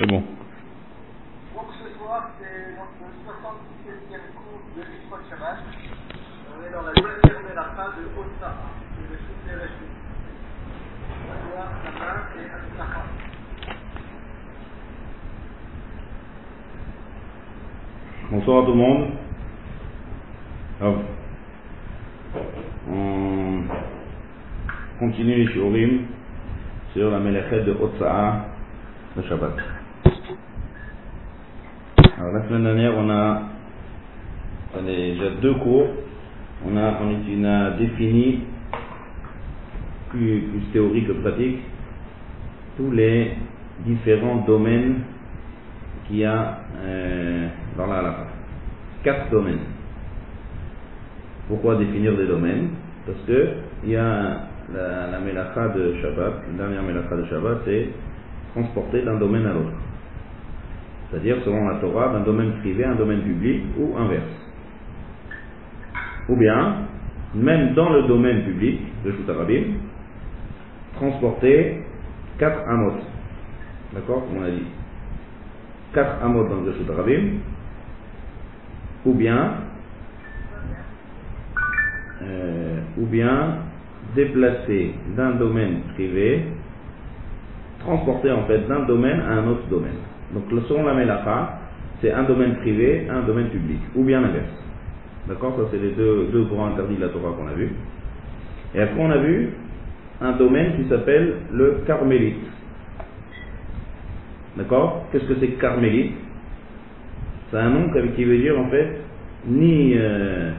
[0.00, 0.22] C'est bon.
[1.54, 5.58] Donc ce soir, c'est notre 77e cours de l'Isra Shabbat.
[6.48, 9.92] On est dans la dernière mélacha de Otsaha, de Reshut et Reshut.
[11.28, 13.02] Savoir la main et Atsaha.
[18.30, 19.10] Bonsoir à tout le monde.
[20.80, 20.96] Hop.
[22.88, 23.64] On
[24.98, 26.06] continue les Shurim
[26.94, 28.46] sur la Melechet de Otsa'a
[29.14, 29.79] de Shabbat.
[32.32, 33.42] La semaine dernière, on a,
[34.82, 35.86] déjà deux cours.
[36.64, 38.42] On a, on, a défini
[40.10, 41.58] plus, théorique que pratique
[42.76, 43.32] tous les
[43.84, 45.00] différents domaines
[46.06, 48.26] qu'il y a euh, dans la halakha.
[49.02, 49.66] Quatre domaines.
[51.48, 52.68] Pourquoi définir des domaines?
[53.06, 53.48] Parce que
[53.82, 54.42] il y a
[54.72, 57.88] la, la de Shabbat, la dernière mélacha de Shabbat, c'est
[58.54, 59.79] transporter d'un domaine à l'autre.
[61.10, 64.22] C'est-à-dire, selon la Torah, d'un domaine privé à un domaine public ou inverse.
[66.28, 66.76] Ou bien,
[67.34, 69.64] même dans le domaine public de Shutarabim,
[70.94, 71.82] transporter
[72.38, 72.94] quatre amot.
[73.92, 74.66] D'accord Comme on a dit.
[75.92, 77.38] Quatre amot dans le Shutarabim.
[79.04, 79.54] Ou bien,
[82.22, 83.56] euh, ou bien
[84.14, 86.44] déplacer d'un domaine privé,
[87.80, 90.09] transporter en fait d'un domaine à un autre domaine.
[90.34, 91.58] Donc selon la Melacha,
[92.00, 94.48] c'est un domaine privé, un domaine public, ou bien l'inverse.
[95.28, 95.54] D'accord?
[95.56, 97.70] Ça, c'est les deux, deux grands interdits de la Torah qu'on a vu.
[98.74, 99.50] Et après, on a vu
[100.20, 102.36] un domaine qui s'appelle le carmélite.
[104.56, 105.06] D'accord?
[105.12, 106.14] Qu'est-ce que c'est carmélite?
[107.50, 109.00] C'est un nom qui veut dire en fait
[109.46, 110.52] ni, euh,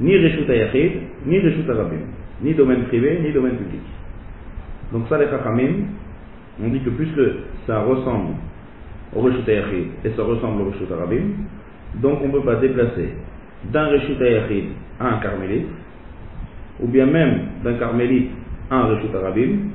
[0.00, 0.92] ni Reshut Ayachid,
[1.26, 2.06] ni Reshut Arabim.
[2.42, 3.80] Ni domaine privé, ni domaine public.
[4.92, 5.84] Donc ça, les Chachamim,
[6.62, 7.20] on dit que puisque
[7.66, 8.34] ça ressemble
[9.20, 11.22] Reshut et ça ressemble au Reshut Arabim,
[12.00, 13.10] donc on ne peut pas déplacer
[13.70, 14.64] d'un Reshut Ayachid
[14.98, 15.66] à un carmélite,
[16.80, 18.30] ou bien même d'un carmélite
[18.70, 19.70] à un Reshut Arabim,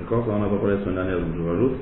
[0.00, 1.76] d'accord, ça on a pas parlé la semaine dernière, donc je rajoute,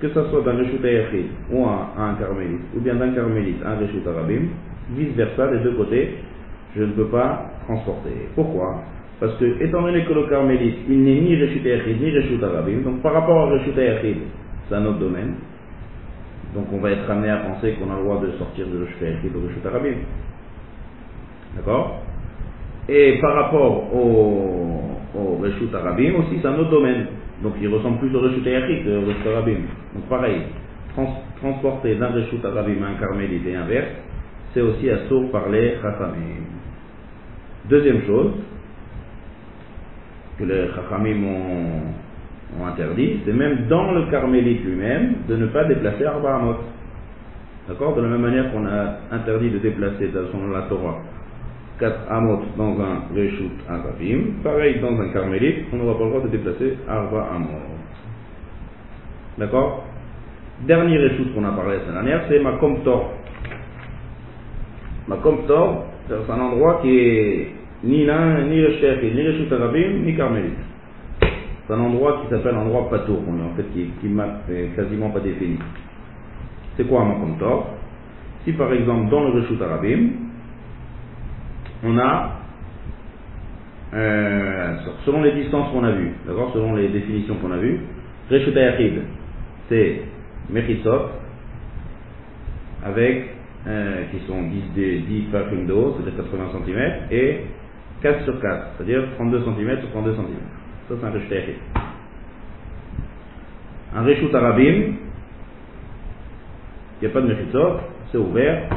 [0.00, 3.72] que ce soit d'un Reshut Ayachid ou à, un carmélite, ou bien d'un carmélite à
[3.72, 4.42] un Reshut Arabim,
[4.96, 6.10] vice versa, des deux côtés,
[6.76, 8.28] je ne peux pas transporter.
[8.36, 8.82] Pourquoi?
[9.18, 12.82] Parce que, étant donné que le carmélite, il n'est ni Reshut Ayachid ni Reshut Arabim,
[12.84, 14.18] donc par rapport au Reshut Ayachid,
[14.68, 15.34] c'est un autre domaine,
[16.54, 19.34] donc on va être amené à penser qu'on a le droit de sortir de Ayachid
[19.34, 19.96] ou Reshut Arabim.
[21.56, 22.02] D'accord?
[22.88, 24.80] Et par rapport au,
[25.14, 25.74] au Reshut
[26.16, 27.06] aussi, c'est un autre domaine.
[27.42, 29.60] Donc il ressemble plus au Reshut que au Reshut Arabim.
[29.94, 30.42] Donc pareil,
[30.94, 33.88] trans transporter d'un Reshut Arabim à un carmélite inverse,
[34.52, 36.44] c'est aussi assourd par les Chachamim.
[37.68, 38.32] Deuxième chose
[40.38, 42.03] que les Chachamim ont,
[42.60, 46.56] ont interdit, c'est même dans le carmélite lui-même de ne pas déplacer Arba Amot.
[47.68, 47.96] D'accord?
[47.96, 50.98] De la même manière qu'on a interdit de déplacer, selon la Torah,
[51.80, 56.22] 4 amot dans un reshut arabim, pareil dans un carmélite, on n'aura pas le droit
[56.22, 57.48] de déplacer arba amot.
[59.38, 59.84] D'accord?
[60.66, 63.12] Dernier reshut qu'on a parlé la semaine dernière, c'est Makom Tor.
[65.08, 67.48] Makom Tor, c'est un endroit qui est
[67.82, 70.73] ni l'un, ni le chef, ni reshut arabim, ni carmélite.
[71.66, 75.58] C'est un endroit qui s'appelle endroit patour, en fait qui, qui n'est quasiment pas défini.
[76.76, 77.36] C'est quoi un Makom
[78.44, 80.10] Si par exemple dans le reshut arabim,
[81.82, 82.32] on a,
[83.94, 84.76] euh,
[85.06, 87.80] selon les distances qu'on a vues, d'accord, selon les définitions qu'on a vues,
[88.30, 89.02] Reshut Ayachid,
[89.68, 90.02] c'est
[90.50, 91.08] Mechisot,
[92.84, 93.30] avec,
[93.66, 97.40] euh, qui sont 10, 10 factums de haut, c'est-à-dire 80 cm, et
[98.02, 100.26] 4 sur 4, c'est-à-dire 32 cm sur 32 cm.
[100.88, 101.54] Ça, c'est un Reshut Ayachid.
[103.94, 104.96] Un Reshut Arabim,
[107.00, 107.80] il n'y a pas de Mechisot,
[108.10, 108.68] c'est ouvert,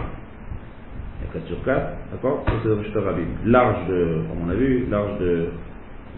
[1.34, 2.44] 4 sur 4, d'accord?
[2.46, 3.28] Ça c'est le Reshut Arabim.
[3.46, 5.48] Large de, comme on a vu, large de,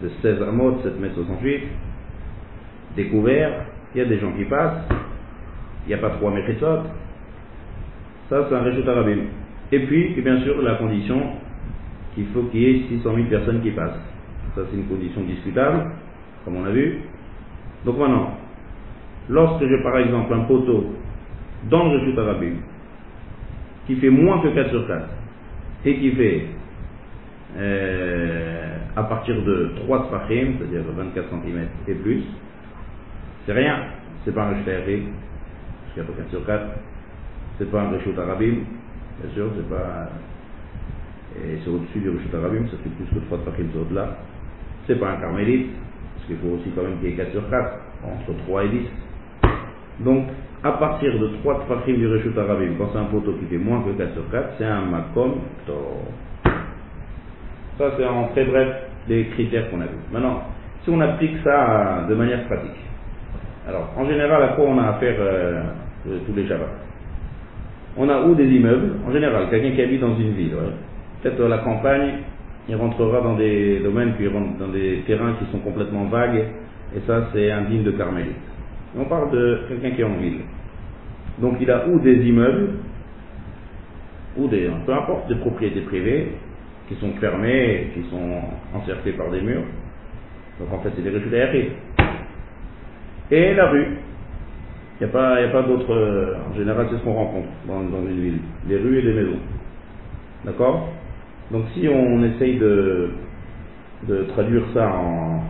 [0.02, 1.62] de 16 amot, 7 mètres 68,
[2.96, 3.64] découvert,
[3.94, 4.84] il y a des gens qui passent,
[5.86, 6.60] il n'y a pas 3 mètres
[8.30, 9.22] ça c'est un Reshut Arabim.
[9.72, 11.20] Et puis, bien sûr, la condition
[12.14, 14.09] qu'il faut qu'il y ait 600 000 personnes qui passent.
[14.54, 15.90] Ça c'est une condition discutable,
[16.44, 17.00] comme on a vu.
[17.84, 18.34] Donc maintenant,
[19.28, 20.86] lorsque j'ai par exemple un poteau
[21.70, 22.56] dans le Reshut Arabim,
[23.86, 25.08] qui fait moins que 4 sur 4
[25.84, 26.46] et qui fait
[27.56, 32.22] euh, à partir de 3 sfachim, c'est-à-dire 24 cm et plus,
[33.46, 33.78] c'est rien.
[34.24, 34.84] C'est pas un Reshut parce
[35.94, 36.66] qu'il n'y a pas 4 sur 4.
[37.58, 38.54] C'est pas un Reshut Arabim,
[39.22, 40.10] bien sûr, c'est pas.
[41.36, 44.16] Et c'est au-dessus du Reshut Arabim, ça fait plus que 3 sfachim, c'est au-delà.
[44.90, 45.68] C'est pas un carmélite,
[46.16, 48.68] parce qu'il faut aussi quand même qu'il y ait 4 sur 4, entre 3 et
[48.70, 48.80] 10.
[50.00, 50.24] Donc,
[50.64, 53.84] à partir de 3 tfachim du Reshut Arabim, quand c'est un poteau qui fait moins
[53.84, 55.34] que 4 sur 4, c'est un makom
[57.78, 58.68] Ça, c'est en très bref
[59.08, 59.90] les critères qu'on a vus.
[60.12, 60.42] Maintenant,
[60.82, 62.82] si on applique ça de manière pratique.
[63.68, 65.62] Alors, en général, à quoi on a affaire euh,
[66.26, 66.64] tous les Shabbats?
[67.96, 70.56] On a où des immeubles En général, quelqu'un qui habite dans une ville.
[71.22, 72.24] Peut-être la campagne,
[72.68, 76.44] il rentrera dans des domaines, rentrent dans des terrains qui sont complètement vagues,
[76.94, 78.36] et ça, c'est indigne de carmélite.
[78.98, 80.40] On parle de quelqu'un qui est en ville.
[81.38, 82.70] Donc, il a ou des immeubles,
[84.36, 86.32] ou des, peu importe, des propriétés privées,
[86.88, 88.40] qui sont fermées, qui sont
[88.74, 89.62] encerclées par des murs.
[90.58, 91.72] Donc, en fait, c'est des réfugiés
[93.30, 93.86] Et la rue.
[95.00, 96.36] Il n'y a pas, pas d'autres.
[96.50, 98.38] En général, c'est ce qu'on rencontre dans une ville.
[98.68, 99.38] Les rues et les maisons.
[100.44, 100.88] D'accord?
[101.50, 103.10] Donc si on essaye de,
[104.08, 105.42] de traduire ça en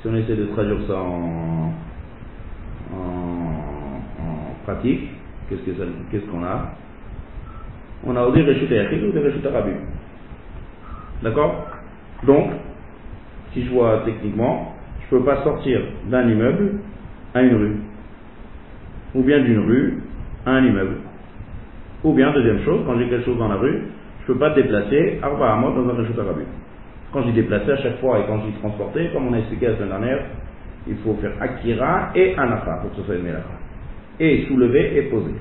[0.00, 1.72] si on essaie de traduire ça en,
[2.92, 3.24] en,
[4.64, 5.08] pratique,
[5.48, 6.72] qu'est-ce qu'on a?
[8.06, 9.76] On a des Reshut ou des Reshut Arabim.
[11.22, 11.66] D'accord?
[12.26, 12.50] Donc,
[13.52, 14.74] si je vois techniquement,
[15.08, 15.80] je ne peux pas sortir
[16.10, 16.80] d'un immeuble
[17.34, 17.76] à une rue.
[19.14, 20.02] Ou bien d'une rue
[20.44, 20.96] à un immeuble.
[22.02, 23.80] Ou bien, deuxième chose, quand j'ai quelque chose dans la rue,
[24.26, 26.46] je ne peux pas déplacer Arba Amot dans un Reshut Arabim.
[27.12, 29.38] Quand je dis déplacer à chaque fois et quand je dis transporter, comme on a
[29.38, 30.24] expliqué la semaine dernière,
[30.88, 33.44] il faut faire Akira et Anafa pour que ce soit une Melacha.
[34.18, 35.34] Et soulever et poser.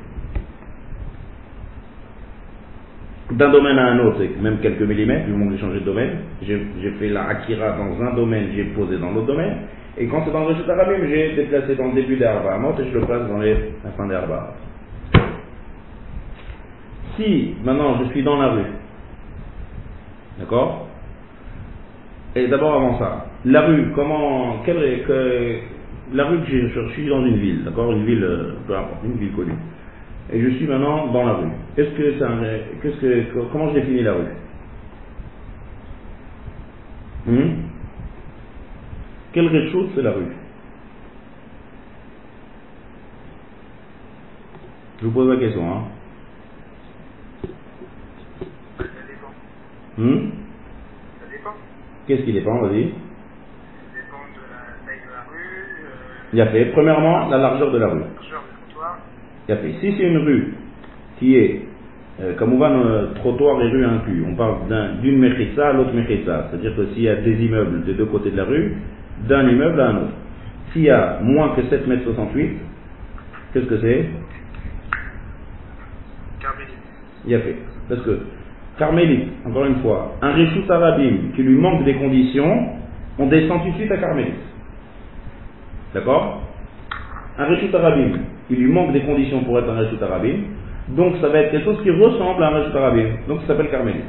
[3.32, 5.86] D'un domaine à un autre, c'est même quelques millimètres, du moment que j'ai changé de
[5.86, 6.18] domaine.
[6.42, 9.60] J'ai fait la Akira dans un domaine, j'ai posé dans l'autre domaine.
[9.98, 12.74] Et quand c'est dans le Reshut Arabim, j'ai déplacé dans le début des Arba Amot
[12.80, 14.56] et je le place dans la fin des Arba
[17.16, 18.72] si maintenant je suis dans la rue,
[20.40, 20.88] d'accord?
[22.36, 25.60] Et d'abord avant ça, la rue, comment, quelle que,
[26.14, 27.92] la rue que je, suis dans une ville, d'accord?
[27.92, 29.54] Une ville, euh, peu importe, une ville connue.
[30.32, 31.50] Et je suis maintenant dans la rue.
[31.78, 34.26] Est-ce que c'est qu'est-ce que, comment je définis la rue?
[37.28, 37.52] Hmm?
[39.34, 40.32] Quel rez c'est la rue.
[45.00, 45.84] Je vous pose la question, hein
[49.98, 50.30] Hmm?
[51.20, 51.54] Ça dépend.
[52.08, 55.88] Qu'est-ce qui dépend, vas-y Ça dépend de la taille de la rue.
[56.34, 58.00] Il y a fait, premièrement, la largeur de la rue.
[58.00, 58.98] La largeur du trottoir.
[59.48, 59.74] Il y a fait.
[59.80, 60.54] Si c'est une rue
[61.20, 61.62] qui est,
[62.22, 65.94] euh, comme on va dans trottoir et rue inclus, on parle d'une mechitza à l'autre
[65.94, 66.48] mechitza.
[66.50, 68.76] C'est-à-dire que s'il y a des immeubles des deux côtés de la rue,
[69.28, 70.14] d'un immeuble à un autre.
[70.72, 72.58] S'il y a moins que 7 mètres 68,
[73.54, 74.10] qu'est-ce que c'est?
[76.42, 76.74] Carmélite.
[77.26, 77.56] Il y a fait.
[77.88, 78.20] Parce que
[78.78, 82.70] Carmélite, encore une fois, un Réchut Arabim qui lui manque des conditions,
[83.20, 84.34] on descend tout de suite à Carmélite.
[85.94, 86.42] D'accord?
[87.38, 90.38] Un Réchut Arabim qui lui manque des conditions pour être un Réchut Arabim,
[90.90, 93.70] donc ça va être quelque chose qui ressemble à un Réchut Arabim, donc ça s'appelle
[93.70, 94.02] Carmélite.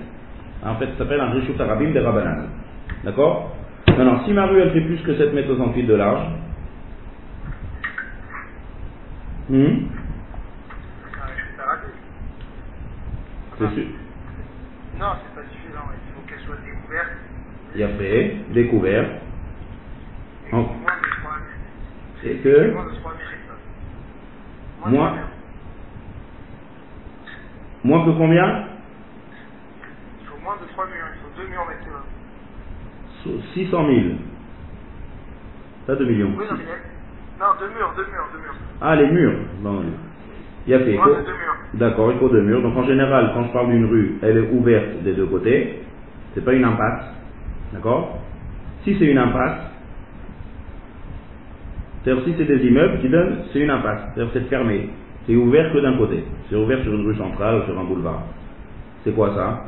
[0.64, 2.46] En fait, ça s'appelle un Réchut Arabim des Rabbanan.
[3.04, 3.54] D'accord?
[3.88, 6.26] Maintenant, si ma rue elle fait plus que 7 mètres 68 de large,
[9.50, 9.74] hmm?
[13.58, 13.84] C'est sûr.
[15.04, 15.84] Non, c'est pas suffisant.
[15.92, 17.12] Il faut qu'elle soit découverte.
[17.74, 19.04] Il y a fait, découvert.
[20.48, 20.68] Et moins de
[21.20, 21.32] 3
[22.22, 22.84] C'est que 3
[27.84, 28.68] Moins, que combien
[30.22, 31.06] Il faut moins de 3 murs.
[31.16, 33.42] Il faut 2 murs maximum.
[33.52, 34.16] 600 000.
[35.86, 36.32] Pas 2 millions.
[36.38, 38.54] Oui, non, non, 2 murs, 2 murs, 2 murs.
[38.80, 39.38] Ah, les murs.
[39.60, 39.84] Bon,
[40.66, 40.94] il y a fait.
[40.94, 41.56] Moins de 2 murs.
[41.74, 42.62] D'accord, il faut deux murs.
[42.62, 45.80] Donc en général, quand je parle d'une rue, elle est ouverte des deux côtés.
[46.34, 47.04] C'est pas une impasse.
[47.72, 48.18] D'accord?
[48.84, 49.70] Si c'est une impasse,
[52.02, 54.02] c'est-à-dire si c'est des immeubles qui donnent, c'est une impasse.
[54.14, 54.90] C'est-à-dire c'est fermé.
[55.26, 56.24] C'est ouvert que d'un côté.
[56.48, 58.22] C'est ouvert sur une rue centrale ou sur un boulevard.
[59.04, 59.64] C'est quoi ça?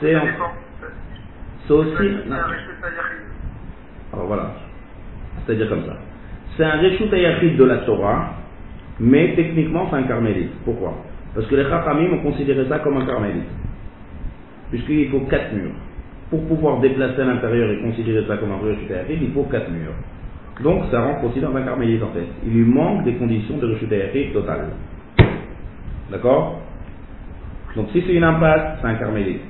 [0.00, 0.22] C'est un,
[1.70, 2.14] c'est aussi.
[4.12, 4.50] Alors voilà.
[5.46, 5.96] C'est-à-dire comme ça.
[6.56, 8.34] C'est un Reshut Ayachid de la Torah,
[8.98, 10.50] mais techniquement c'est un carmélite.
[10.64, 10.94] Pourquoi?
[11.34, 13.44] Parce que les Chachamim ont considéré ça comme un carmélite.
[14.70, 15.70] Puisqu'il faut quatre murs.
[16.28, 19.70] Pour pouvoir déplacer à l'intérieur et considérer ça comme un Reshut Ayachid, il faut quatre
[19.70, 19.94] murs.
[20.64, 22.26] Donc ça rentre aussi dans un carmélite en fait.
[22.44, 24.70] Il lui manque des conditions de Reshut Ayachid total.
[26.10, 26.60] D'accord?
[27.76, 29.42] Donc si c'est une impasse, c'est un carmélite.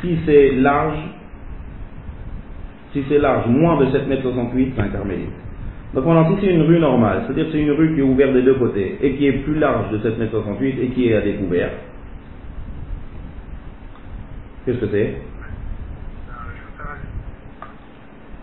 [0.00, 0.98] Si c'est large,
[2.92, 5.30] si c'est large, moins de 7 mètres 68, c'est un carmélite.
[5.94, 8.42] Donc on si c'est une rue normale, c'est-à-dire c'est une rue qui est ouverte des
[8.42, 11.20] deux côtés et qui est plus large de 7 mètres 68 et qui est à
[11.20, 11.70] découvert.
[14.64, 15.16] Qu'est-ce que c'est?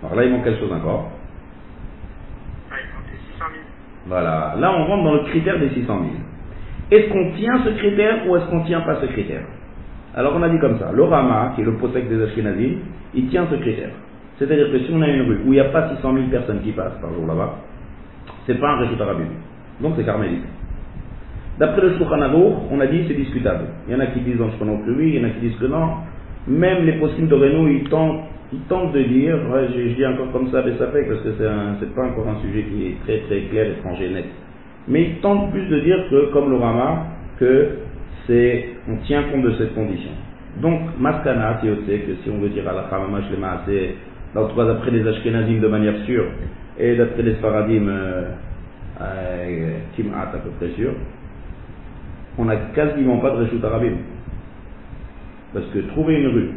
[0.04, 1.12] Alors là, il manque quelque chose encore.
[2.68, 3.64] Il manque les 600 000.
[4.08, 4.56] Voilà.
[4.60, 6.04] Là, on rentre dans le critère des 600 000.
[6.92, 9.44] Est-ce qu'on tient ce critère ou est-ce qu'on tient pas ce critère?
[10.16, 10.92] Alors, on a dit comme ça.
[10.94, 12.78] Le Rama, qui est le possèque des Ashkenazim,
[13.14, 13.92] il tient ce critère.
[14.40, 16.62] C'est-à-dire que si on a une rue où il n'y a pas 600 000 personnes
[16.62, 17.58] qui passent par jour là-bas,
[18.48, 19.28] c'est pas un Reshut Arabim.
[19.82, 20.44] Donc, c'est carmélite.
[21.60, 22.22] D'après le Shulchan
[22.72, 23.66] on a dit c'est discutable.
[23.88, 25.42] Il y en a qui disent Shulchan Aruch que oui, il y en a qui
[25.42, 25.90] disent que non.
[26.48, 29.38] Même les possibles de Renault, ils tentent, de dire,
[29.76, 31.34] je, je dis encore comme ça, mais ça fait parce que
[31.80, 34.26] c'est pas encore un sujet qui est très très clair, étranger, net.
[34.88, 37.08] Mais ils tentent plus de dire que, comme le Rama,
[37.40, 37.68] que
[38.26, 40.12] c'est, on tient compte de cette condition.
[40.62, 43.96] Donc, Maskana, c'est que si on veut dire à la Hamama Shlema, c'est,
[44.36, 46.26] en tout cas d'après les Ashkenazim de manière sûre,
[46.78, 48.32] et d'après les Faradim, euh,
[49.02, 49.80] euh,
[50.16, 50.92] à peu près sûr,
[52.38, 53.98] on n'a quasiment pas de Reshut Arabim.
[55.54, 56.50] Parce que trouver une rue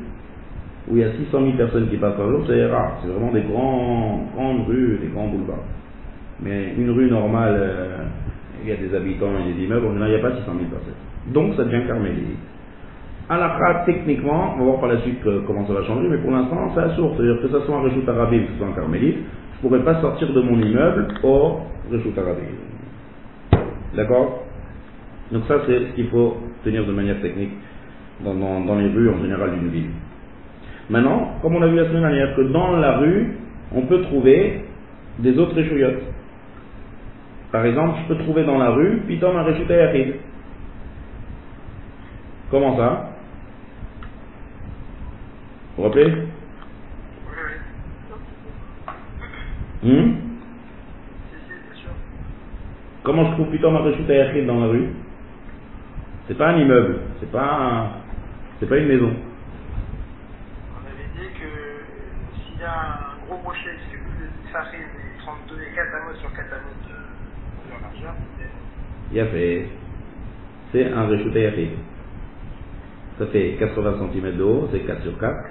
[0.89, 2.99] où il y a 600 000 personnes qui passent par jour, c'est rare.
[3.03, 5.65] C'est vraiment des grands, grandes rues, des grands boulevards.
[6.41, 7.97] Mais une rue normale, euh,
[8.63, 11.33] il y a des habitants et des immeubles, il n'y a pas 600 000 personnes.
[11.33, 12.37] Donc ça devient carmélite.
[13.29, 16.31] Fin, techniquement, on va voir par la suite euh, comment ça va changer, mais pour
[16.33, 17.17] l'instant, c'est à source.
[17.17, 19.85] C'est-à-dire que ça soit un Reshut Arabim, que ce soit un carmélite, je ne pourrais
[19.85, 22.45] pas sortir de mon immeuble hors Reshut Arabim.
[23.97, 24.45] D'accord?
[25.33, 27.53] Donc ça, c'est ce qu'il faut tenir de manière technique
[28.25, 29.91] dans, dans- dans les rues en général d'une ville.
[30.91, 33.39] Maintenant, comme on a vu la semaine dernière, que dans la rue,
[33.75, 34.65] on peut trouver
[35.21, 36.03] des autres réchouillottes.
[37.53, 40.15] Par exemple, je peux trouver dans la rue, Pitom un réchouté Yachid.
[42.51, 43.12] Comment ça?
[45.83, 46.13] Vous rappelez?
[46.15, 46.21] Oui,
[47.37, 47.55] oui.
[51.31, 51.91] Si, si, c'est sûr.
[53.03, 54.91] Comment je trouve Pitom un réchouté Yachid dans la rue?
[56.29, 57.91] C'est pas un immeuble, c'est pas un-
[58.61, 59.13] c'est pas une maison.
[60.63, 61.51] On avait dit que
[62.47, 66.33] s'il y a un gros rocher qui de Sahib et 32 et 4 amotes sur
[66.33, 68.51] 4 amotes de, de largeur, c'est-
[69.13, 69.69] Il a fait.
[70.71, 71.71] C'est un réchauffé Yachid.
[73.19, 75.51] Ça fait 80 cm de haut, c'est 4 sur 4.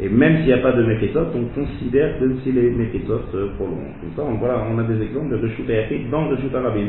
[0.00, 3.36] Et même s'il n'y a pas de Mechitsot, on considère que si les Mechitsot se
[3.56, 3.96] prolongent.
[4.00, 6.86] Comme ça, voilà, on a des exemples de réchauffé Yachid dans réchauffé Arabim.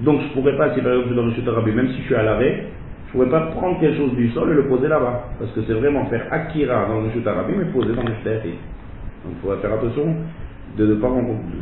[0.00, 1.98] Donc je ne pourrais pas, si par exemple je suis dans réchauffé Arabim, même si
[1.98, 2.64] je suis à l'arrêt,
[3.06, 5.24] je ne pourrais pas prendre quelque chose du sol et le poser là-bas.
[5.38, 8.58] Parce que c'est vraiment faire Akira dans réchauffé Arabim et poser dans le réchauffé Yachid.
[9.24, 10.14] Donc il faudra faire attention
[10.76, 11.08] de ne pas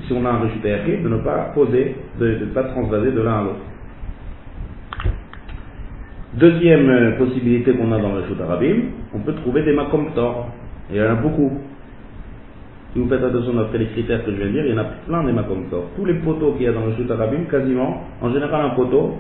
[0.06, 3.20] si on a un réchauffé Yachid, de ne pas poser, de ne pas transvaser de
[3.20, 3.60] l'un à l'autre.
[6.34, 8.76] Deuxième euh, possibilité qu'on a dans le Shut Arabim,
[9.14, 10.48] on peut trouver des Makom Tor.
[10.67, 11.50] Et il y en a beaucoup.
[12.92, 14.82] Si vous faites attention après les critères que je viens de dire, il y en
[14.82, 15.90] a plein des Makom Tor.
[15.96, 19.16] Tous les poteaux qu'il y a dans le Shut Arabim, quasiment, en général un poteau,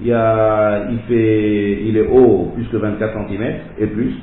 [0.00, 4.14] il, y a, il, fait, il est haut plus que 24 cm et plus.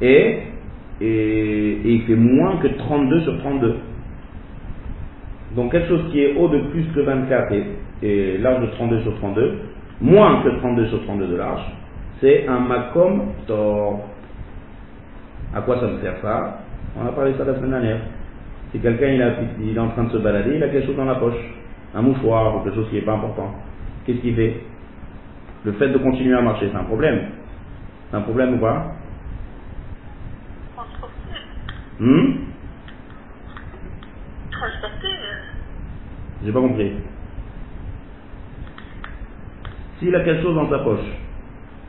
[0.00, 0.38] Et,
[1.00, 3.76] et, et il fait moins que 32 sur 32.
[5.56, 7.52] Donc quelque chose qui est haut de plus que 24
[8.02, 9.58] et, large de 32 sur 32,
[10.00, 11.62] moins que 32 sur 32 de large,
[12.20, 14.00] c'est un Makom Tor.
[15.54, 16.58] À quoi ça me sert ça
[16.96, 18.00] On a parlé de ça la semaine dernière.
[18.72, 19.20] Si quelqu'un il,
[19.76, 21.36] est en train de se balader, il a quelque chose dans la poche,
[21.94, 23.54] un mouchoir ou quelque chose qui n'est pas important.
[24.06, 24.60] Qu'est-ce qu'il fait?
[25.64, 27.20] Le fait de continuer à marcher, c'est un problème.
[28.10, 28.92] C'est un problème ou pas?
[32.00, 32.32] Hmm?
[36.44, 36.92] J'ai pas compris.
[39.98, 41.04] S'il a quelque chose dans sa poche,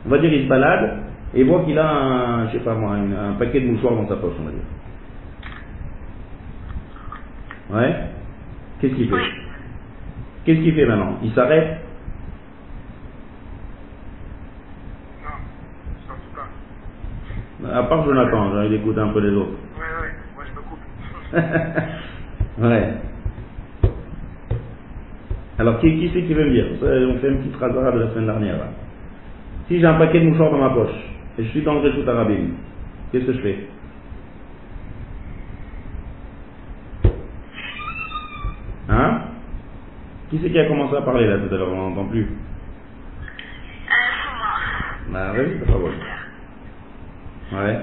[0.06, 0.98] on va dire il se balade
[1.34, 4.08] et il voit qu'il a un, je sais pas moi, un paquet de mouchoirs dans
[4.08, 4.60] sa poche, on va dire.
[7.70, 7.96] Ouais
[8.80, 9.16] Qu'est-ce qu'il fait.
[10.44, 11.18] Qu'est-ce qu'il fait maintenant?
[11.22, 11.78] Il s'arrête?
[17.62, 17.70] Non.
[17.74, 19.56] À part Jonathan, j'ai envie d'écouter un peu les autres.
[19.76, 20.78] Oui, oui, moi je me coupe.
[22.70, 22.94] ouais.
[25.58, 26.66] Alors, qui, qui c'est qui veut me dire?
[26.80, 28.58] On fait une petite rasara de la semaine dernière.
[28.58, 28.68] là.
[29.66, 32.54] Si j'ai un paquet de mouchoirs dans ma poche et je suis dans le arabine,
[33.12, 33.66] qu'est-ce que je fais?
[38.88, 39.22] Hein?
[40.30, 41.72] Qui c'est qui a commencé à parler là tout à l'heure?
[41.72, 42.24] On n'entend plus.
[42.24, 42.28] Euh,
[44.38, 44.54] moi.
[45.12, 45.92] Bah, vas-y, c'est pas bon.
[47.52, 47.80] Ouais.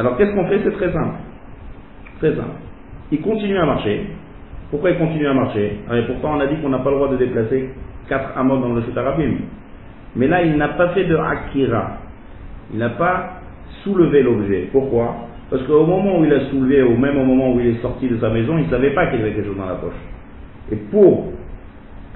[0.00, 0.60] Alors qu'est-ce qu'on fait?
[0.64, 1.16] C'est très simple.
[2.20, 2.56] Très simple.
[3.12, 4.06] Il continue à marcher.
[4.70, 5.76] Pourquoi il continue à marcher?
[5.90, 7.68] Ah, et Pourtant on a dit qu'on n'a pas le droit de déplacer
[8.08, 9.34] 4 amot dans le Shutarabim.
[10.16, 11.98] Mais là il n'a pas fait de Akira.
[12.72, 13.40] Il n'a pas
[13.84, 14.70] soulevé l'objet.
[14.72, 15.16] Pourquoi?
[15.50, 18.08] Parce qu'au moment où il a soulevé, au même au moment où il est sorti
[18.08, 19.92] de sa maison, il ne savait pas qu'il y avait quelque chose dans la poche.
[20.72, 21.26] Et pour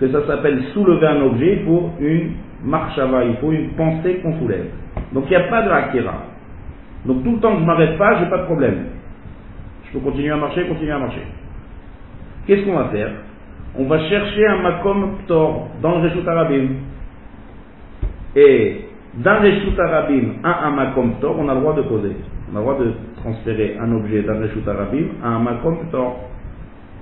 [0.01, 2.31] que ça s'appelle soulever un objet, il faut une
[2.65, 4.69] marche va, il faut une pensée qu'on soulève.
[5.13, 6.34] Donc il n'y a pas de akira.
[7.05, 8.87] Donc tout le temps que je ne m'arrête pas, j'ai pas de problème.
[9.85, 11.23] Je peux continuer à marcher, continuer à marcher.
[12.47, 13.11] Qu'est-ce qu'on va faire?
[13.77, 16.27] On va chercher un makom ptor dans le Reshut.
[18.37, 18.81] Et
[19.23, 22.17] le Reshut Arabim, un, un makom ptor, on a le droit de poser.
[22.53, 26.17] On a le droit de transférer un objet d'un Reshut Arabim à un makom ptor.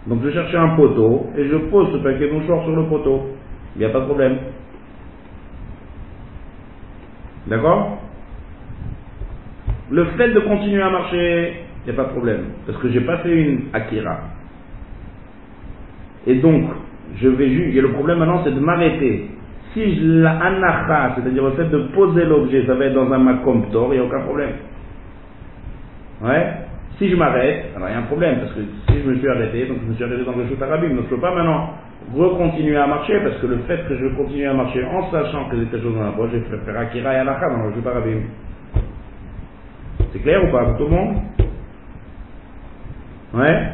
[0.06, 3.22] Donc je cherche un poteau et je pose ce paquet de mouchoirs sur le poteau.
[3.76, 4.38] Il n'y a pas de problème.
[7.46, 7.98] D'accord?
[9.92, 11.52] Le fait de continuer à marcher,
[11.84, 12.44] il n'y a pas de problème.
[12.66, 14.20] Parce que j'ai pas fait une akira.
[16.26, 16.64] Et donc,
[17.16, 17.76] je vais juste.
[17.76, 19.28] Et le problème maintenant, c'est de m'arrêter.
[19.74, 23.18] Si je la anacha, c'est-à-dire le fait de poser l'objet, ça va être dans un
[23.18, 24.50] makom il n'y a aucun problème.
[26.22, 26.52] Ouais
[26.98, 29.28] Si je m'arrête, alors il y a un problème, parce que si je me suis
[29.28, 31.34] arrêté, donc je me suis arrêté dans le shoot arabim, donc je ne peux pas
[31.34, 31.70] maintenant
[32.14, 35.56] recontinuer à marcher, parce que le fait que je continue à marcher en sachant que
[35.58, 37.86] j'ai quelque chose dans la poche, je vais faire akira et anacha dans le shoot
[37.86, 38.20] arabim.
[40.12, 41.16] C'est clair ou pas tout le monde
[43.34, 43.72] Ouais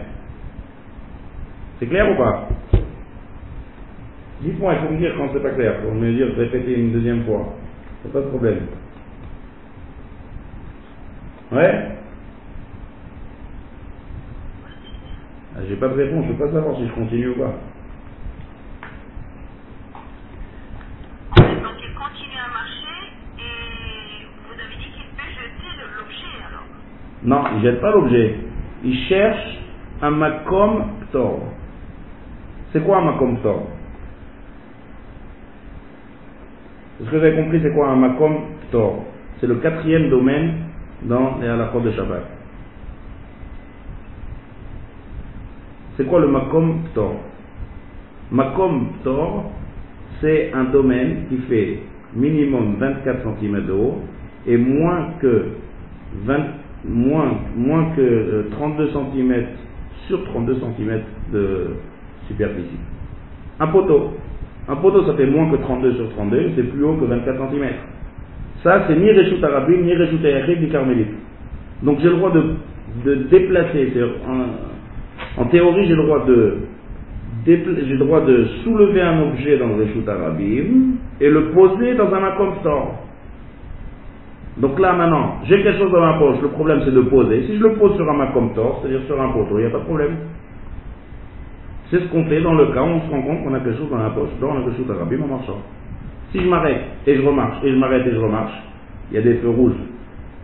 [1.78, 2.48] C'est clair ou pas
[4.40, 7.24] Dites-moi, il faut me dire quand c'est pas clair, pour me dire répéter une deuxième
[7.24, 7.54] fois.
[8.02, 8.68] C'est pas de problème.
[11.50, 11.88] Ouais
[15.56, 17.54] ah, J'ai pas de réponse, je peux pas savoir si je continue ou pas.
[21.36, 26.66] Donc il continue à marcher et vous avez dit qu'il peut jeter l'objet alors
[27.24, 28.36] Non, il jette pas l'objet.
[28.84, 29.58] Il cherche
[30.02, 31.40] un makom ptor.
[32.72, 33.66] C'est quoi un makom ptor?
[37.00, 38.36] Est-ce que vous avez compris c'est quoi un makom
[38.68, 39.04] ptor?
[39.40, 40.54] C'est le quatrième domaine
[41.02, 42.24] dans les halakhot de Shabbat.
[45.96, 47.14] C'est quoi le makom ptor?
[48.30, 49.50] Makom ptor,
[50.20, 51.80] c'est un domaine qui fait
[52.14, 54.02] minimum 24 cm de haut
[54.46, 55.46] et moins que
[56.24, 56.36] 20,
[56.84, 59.34] moins, moins que euh, 32 cm
[60.06, 61.00] sur 32 cm
[61.32, 61.66] de
[62.28, 62.78] superficie.
[63.60, 64.14] Un poteau.
[64.68, 67.64] Un poteau, ça fait moins que 32 sur 32, c'est plus haut que 24 cm.
[68.62, 71.08] Ça, c'est ni Reshut Arabim, ni Reshut Ayachid, ni Carmélite.
[71.82, 72.42] Donc j'ai le droit de,
[73.04, 73.92] de déplacer,
[75.38, 76.56] en, théorie, j'ai le droit de
[77.46, 82.12] j'ai le droit de soulever un objet dans le Reshut Arabim et le poser dans
[82.12, 83.07] un store.
[84.58, 87.46] Donc là maintenant, j'ai quelque chose dans ma poche, le problème c'est de poser.
[87.46, 89.70] Si je le pose sur un makom tor, c'est-à-dire sur un poteau, il n'y a
[89.70, 90.16] pas de problème.
[91.90, 93.78] C'est ce qu'on fait dans le cas où on se rend compte qu'on a quelque
[93.78, 95.58] chose dans la poche, dans le Reshut Arabim en marchant.
[96.32, 98.52] Si je m'arrête et je remarche, et je m'arrête et je remarche,
[99.10, 99.76] il y a des feux rouges.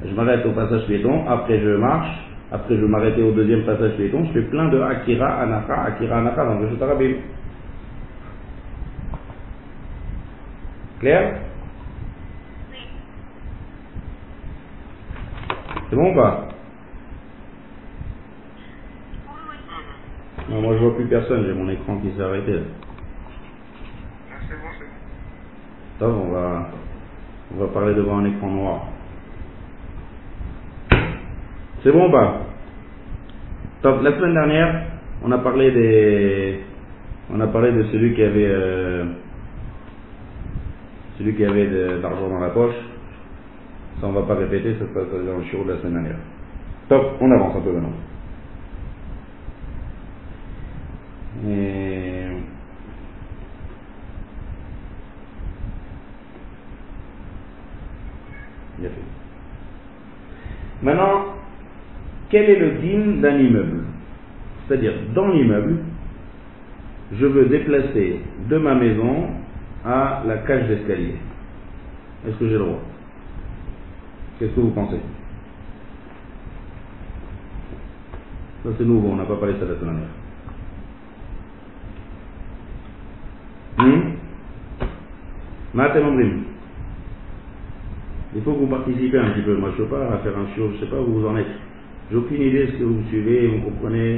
[0.04, 2.08] Je m'arrête au passage piéton, après je marche,
[2.52, 6.18] après je vais m'arrêter au deuxième passage piéton, je fais plein de Akira Anaka, Akira
[6.18, 7.14] Anaka dans le Reshut Arabim.
[11.00, 11.40] Clair
[12.70, 12.78] Oui.
[15.94, 16.48] C'est bon ou pas?
[20.50, 22.52] Non, moi je vois plus personne, j'ai mon écran qui s'est arrêté.
[22.52, 22.60] là.
[24.28, 24.90] Ah, c'est bon, c'est bon.
[26.00, 26.68] Top, on va,
[27.54, 28.86] on va parler devant un écran noir.
[31.84, 32.40] C'est bon ou pas?
[33.82, 34.86] Top, la semaine dernière,
[35.22, 36.60] on a parlé des,
[37.32, 39.04] on a parlé de celui qui avait, euh,
[41.18, 42.74] celui qui avait de, de l'argent dans la poche.
[44.06, 46.16] On va pas répéter, ça se passe dans le show de la semaine dernière.
[46.90, 47.88] Top, on avance un peu maintenant.
[51.48, 52.26] Et...
[58.78, 58.94] Bien fait.
[60.82, 61.24] Maintenant,
[62.28, 63.84] quel est le din d'un immeuble?
[64.68, 65.78] C'est-à-dire, dans l'immeuble,
[67.12, 69.28] je veux déplacer de ma maison
[69.82, 71.14] à la cage d'escalier.
[72.28, 72.80] Est-ce que j'ai le droit?
[74.38, 75.00] Qu'est-ce que vous pensez?
[78.64, 80.08] Ça c'est nouveau, on n'a pas parlé de ça la dernière.
[85.76, 86.44] Omrim.
[88.34, 89.56] Il faut que vous participez un petit peu.
[89.56, 91.36] Moi, je ne peux pas faire un show, je ne sais pas où vous en
[91.36, 91.46] êtes.
[92.10, 94.16] J'ai aucune idée de ce que vous suivez, vous comprenez.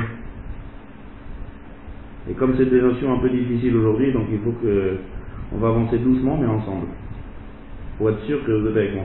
[2.29, 4.97] Et comme c'est des notions un peu difficiles aujourd'hui, donc il faut que
[5.53, 6.87] on va avancer doucement mais ensemble.
[7.99, 9.05] Pour être sûr que vous êtes avec moi.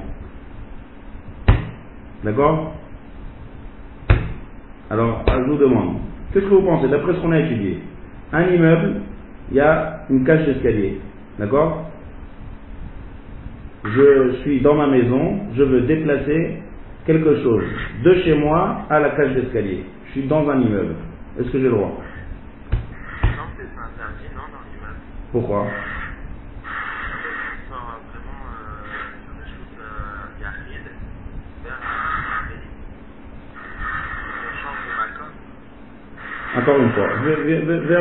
[2.23, 2.73] D'accord
[4.89, 5.97] Alors, je vous demande,
[6.33, 7.79] qu'est-ce que vous pensez, d'après ce qu'on a étudié
[8.31, 9.01] Un immeuble,
[9.49, 10.99] il y a une cage d'escalier.
[11.39, 11.89] D'accord
[13.85, 16.57] Je suis dans ma maison, je veux déplacer
[17.05, 17.63] quelque chose
[18.03, 19.85] de chez moi à la cage d'escalier.
[20.07, 20.95] Je suis dans un immeuble.
[21.39, 21.87] Est-ce que j'ai le droit?
[21.91, 21.97] Non,
[23.57, 24.99] c'est interdit, non, dans l'immeuble.
[25.31, 25.65] Pourquoi On
[27.73, 28.49] sort vraiment euh,
[29.23, 30.85] sur des choses euh, Yahid
[31.63, 32.69] vers un béni.
[34.43, 35.33] On change de Malcolm.
[36.57, 37.07] Encore une fois,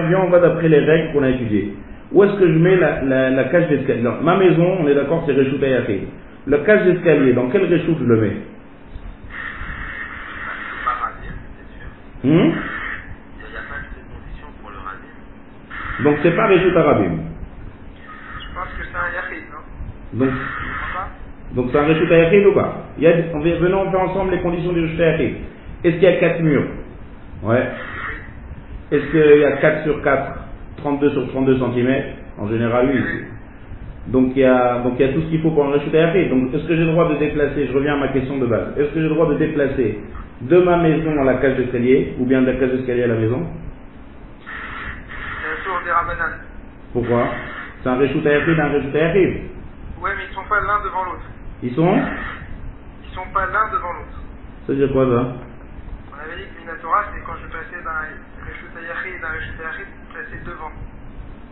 [0.08, 1.72] viens, on va d'après les règles qu'on a étudiées.
[2.12, 4.02] Où est-ce que je mets la, la, la cage d'escalier?
[4.22, 6.08] Ma maison, on est d'accord, c'est Réchout Ayahid.
[6.48, 8.36] La cage d'escalier, dans quel Réchout je le mets?
[12.24, 12.28] Hmm?
[12.28, 12.52] Le.
[16.04, 17.18] Donc c'est pas Réchout Arabim.
[18.38, 20.26] Je pense que c'est un Yahid, non?
[20.26, 20.34] Donc
[21.54, 22.86] Donc c'est un Réchout ou pas?
[22.98, 25.36] Il y a, on va- Venons on fait ensemble les conditions du Réchout.
[25.84, 26.66] Est-ce qu'il y a 4 murs?
[27.42, 27.66] Ouais.
[28.92, 30.32] Est-ce qu'il y a 4 sur 4,
[30.78, 32.04] 32 sur 32 cm
[32.38, 33.00] En général, oui.
[34.08, 35.94] Donc il y a, donc il y a tout ce qu'il faut pour un Réchout
[35.94, 36.30] Ayahid.
[36.30, 38.78] Donc est-ce que j'ai le droit de déplacer, je reviens à ma question de base,
[38.78, 39.98] est-ce que j'ai le droit de déplacer
[40.40, 43.14] de ma maison à la cage d'escalier ou bien de la cage d'escalier à la
[43.14, 43.46] maison?
[44.40, 46.32] C'est un tour des Rabbanan.
[46.92, 47.26] Pourquoi?
[47.82, 49.34] C'est un Réchout Ayahid, un Réchout Ayahid.
[50.02, 51.28] Ouais, mais ils sont pas l'un devant l'autre.
[51.62, 51.94] Ils sont?
[53.04, 54.18] Ils sont pas l'un devant l'autre.
[54.66, 55.36] Ça veut dire quoi ça?
[56.10, 58.08] On avait dit que Minatora, c'est quand je passais d'un
[58.70, 60.70] Reshut Yahid d'un Reshut Yahid, placé devant.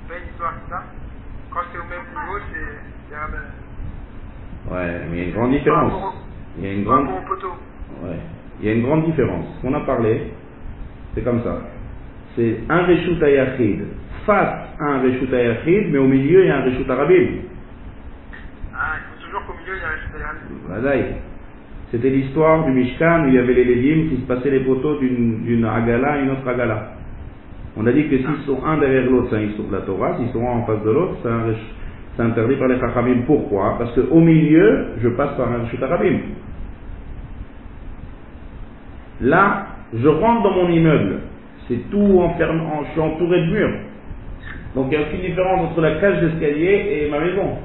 [0.02, 0.82] C'est pas une histoire, c'est ça
[1.50, 2.38] Quand c'est au même niveau,
[3.08, 3.50] c'est Rabbanan.
[4.70, 6.14] Ouais, mais il y a une grande différence.
[6.58, 7.08] Il y a une grande...
[7.08, 8.18] Ouais.
[8.60, 9.46] Il y a une grande différence.
[9.56, 10.32] Ce qu'on a parlé,
[11.14, 11.58] c'est comme ça.
[12.36, 13.86] C'est un Reshut Ayachid
[14.26, 17.26] face à un Reshut Ayachid, mais au milieu, il y a un Reshut Arabim.
[18.74, 20.68] Ah, il faut toujours qu'au milieu, il y a un Reshut.
[20.68, 21.14] Vadaï.
[21.90, 24.98] C'était l'histoire du Mishkan où il y avait les Lévim qui se passaient les poteaux
[24.98, 26.97] d'une d'une Agala à une autre Agala.
[27.78, 30.16] On a dit que s'ils sont un derrière l'autre, c'est un Issour de la Torah,
[30.16, 31.14] s'ils sont un en face de l'autre,
[32.16, 33.22] c'est interdit par les Chachamim.
[33.26, 33.76] Pourquoi?
[33.78, 36.18] Parce qu'au milieu, je passe par un Arabim.
[39.20, 41.20] Là, je rentre dans mon immeuble.
[41.68, 43.78] C'est tout enfermé, en- je suis entouré de murs.
[44.74, 47.58] Donc il n'y a aucune différence entre la cage d'escalier et ma maison.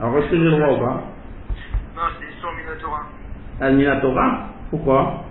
[0.00, 1.02] Alors est-ce que j'ai le droit ou pas?
[1.96, 3.00] Non, c'est sur Minatora.
[3.60, 5.24] Alminatora Pourquoi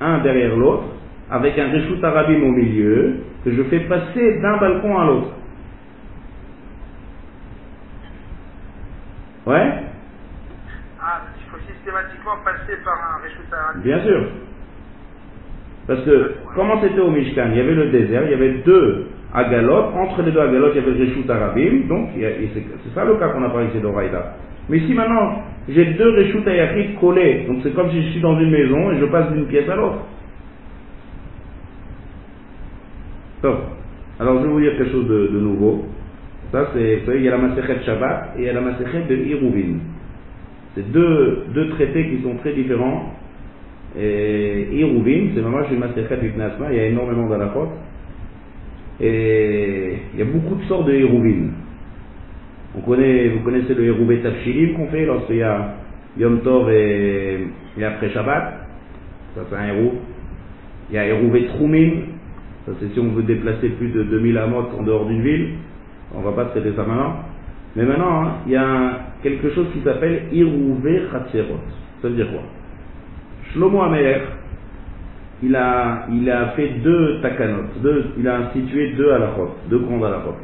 [0.00, 0.84] un derrière l'autre,
[1.30, 5.28] avec un Reshut Arabim au milieu, que je fais passer d'un balcon à l'autre.
[9.46, 9.72] Ouais?
[11.00, 13.82] Ah, il faut systématiquement passer par un Reshut Yahid.
[13.82, 14.28] Bien sûr.
[15.86, 17.48] Parce que, comment c'était au Mishkan?
[17.50, 19.94] Il y avait le désert, il y avait deux agalotes.
[19.94, 21.88] Entre les deux agalotes, il y avait Reshut Arabim.
[21.88, 24.36] Donc, c'est ça le cas qu'on a parlé ici d'Oraïda.
[24.68, 28.38] Mais si maintenant, j'ai deux Reshut Ayachid collés, donc c'est comme si je suis dans
[28.38, 29.98] une maison et je passe d'une pièce à l'autre.
[34.18, 35.84] Alors, je vais vous dire quelque chose de, nouveau.
[36.50, 39.16] Ça, c'est, il y a la Masechet Shabbat et il y a la Masechet de
[39.16, 39.80] Iruvin.
[40.74, 43.12] C'est deux, deux traités qui sont très différents.
[43.98, 44.66] Et
[45.34, 47.68] c'est vraiment une Masechet du Knasma, il y a énormément d'alachot.
[49.00, 51.48] Et il y a beaucoup de sortes de Iruvin.
[52.76, 55.74] On connaît, vous connaissez le Hérouvé Tafshilim qu'on fait lorsqu'il y a
[56.18, 57.46] Yom Tov et,
[57.84, 58.66] après Shabbat.
[59.34, 59.92] Ça, c'est un Hérouv.
[60.90, 61.90] Il y a Hérouvé Troumim.
[62.66, 65.50] Ça, c'est si on veut déplacer plus de 2000 amot en dehors d'une ville.
[66.14, 67.16] On va pas traiter ça maintenant.
[67.76, 71.58] Mais maintenant, hein, il y a quelque chose qui s'appelle Hérouvé Chatzerot.
[72.00, 72.42] Ça veut dire quoi?
[73.52, 74.22] Shlomo Amelech,
[75.44, 80.04] il a, il a fait deux takanot, deux, il a institué deux halachot, deux grandes
[80.04, 80.36] halachot.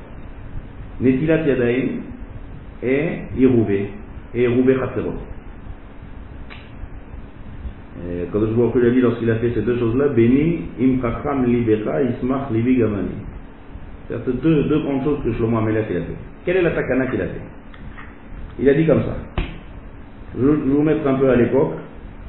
[1.00, 1.88] Netilat Yadaim
[2.82, 3.08] et
[3.38, 3.90] Hérouvé,
[4.34, 5.14] et Hérouvé Chatzerot.
[8.02, 10.60] Et Quand je vois que lui a dit lorsqu'il a fait ces deux choses-là, Béni,
[10.80, 13.08] Im Chacham Libecha, Ismach Libi Gamani.
[14.08, 16.06] C'est deux, deux grandes choses que Shlomo Amelech il a fait.
[16.44, 17.40] Quelle est la takana qu'il a fait?
[18.58, 19.16] Il a dit comme ça.
[20.36, 21.74] Je je vous mettre un peu à l'époque,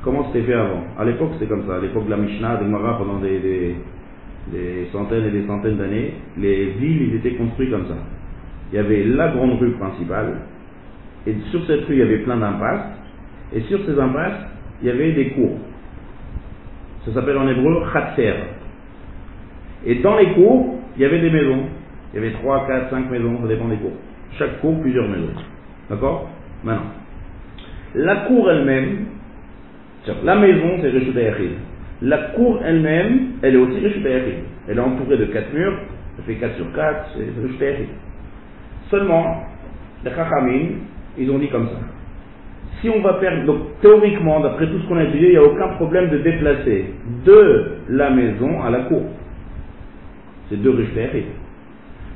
[0.03, 0.83] comment c'était fait avant?
[0.99, 1.75] À l'époque, c'était comme ça.
[1.75, 3.75] À l'époque de la Mishnah, de Mara, pendant des,
[4.91, 7.95] centaines et des centaines d'années, les villes, ils étaient construits comme ça.
[8.71, 10.41] Il y avait la grande rue principale,
[11.27, 12.87] et sur cette rue, il y avait plein d'impasses,
[13.53, 14.47] et sur ces impasses,
[14.81, 15.57] il y avait des cours.
[17.05, 18.33] Ça s'appelle en hébreu Khatser.
[19.85, 21.65] Et dans les cours, il y avait des maisons.
[22.13, 23.93] Il y avait 3, 4, 5 maisons, ça dépend des cours.
[24.37, 25.33] Chaque cour, plusieurs maisons.
[25.89, 26.29] D'accord?
[26.63, 26.91] Maintenant.
[27.95, 29.05] La cour elle-même,
[30.23, 31.51] la maison, c'est Hayachid.
[32.01, 34.39] La cour elle-même, elle est aussi Hayachid.
[34.67, 35.77] Elle est entourée de 4 murs,
[36.17, 37.87] ça fait 4 sur 4, c'est Hayachid.
[38.89, 39.43] Seulement,
[40.03, 40.69] les Chachamim,
[41.17, 41.79] ils ont dit comme ça.
[42.81, 45.43] Si on va faire, donc théoriquement, d'après tout ce qu'on a étudié, il n'y a
[45.43, 46.85] aucun problème de déplacer
[47.25, 49.03] de la maison à la cour.
[50.49, 51.25] C'est deux Hayachid.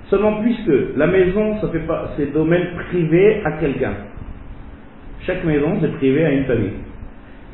[0.10, 3.94] Seulement puisque la maison, ça fait pas, c'est domaine privé à quelqu'un.
[5.22, 6.74] Chaque maison, c'est privé à une famille.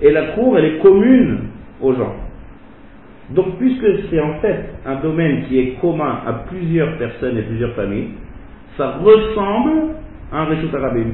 [0.01, 1.39] Et la cour, elle est commune
[1.81, 2.15] aux gens.
[3.31, 7.73] Donc, puisque c'est en fait un domaine qui est commun à plusieurs personnes et plusieurs
[7.73, 8.09] familles,
[8.77, 9.95] ça ressemble
[10.31, 11.11] à un Reshut Arabim.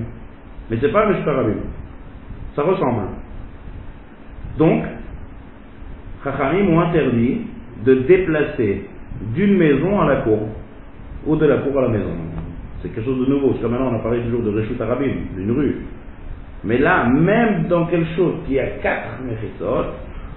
[0.70, 1.58] Mais c'est pas un Reshut Arabim.
[2.56, 3.02] Ça ressemble.
[4.58, 4.84] Donc,
[6.24, 7.42] Chachamim ont interdit
[7.86, 8.86] de déplacer
[9.36, 10.40] d'une maison à la cour
[11.26, 12.12] ou de la cour à la maison.
[12.82, 13.54] C'est quelque chose de nouveau.
[13.54, 15.76] Jusqu'à maintenant, on a parlé toujours de Reshut Arabim, d'une rue.
[16.64, 19.92] Mais là, même dans quelque chose qui a quatre mérissot,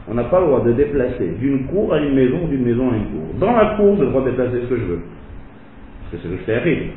[0.09, 2.97] on n'a pas le droit de déplacer d'une cour à une maison, d'une maison à
[2.97, 3.35] une cour.
[3.39, 5.01] Dans la cour, j'ai le droit déplacer ce que je veux.
[6.11, 6.91] Parce que c'est le arrive.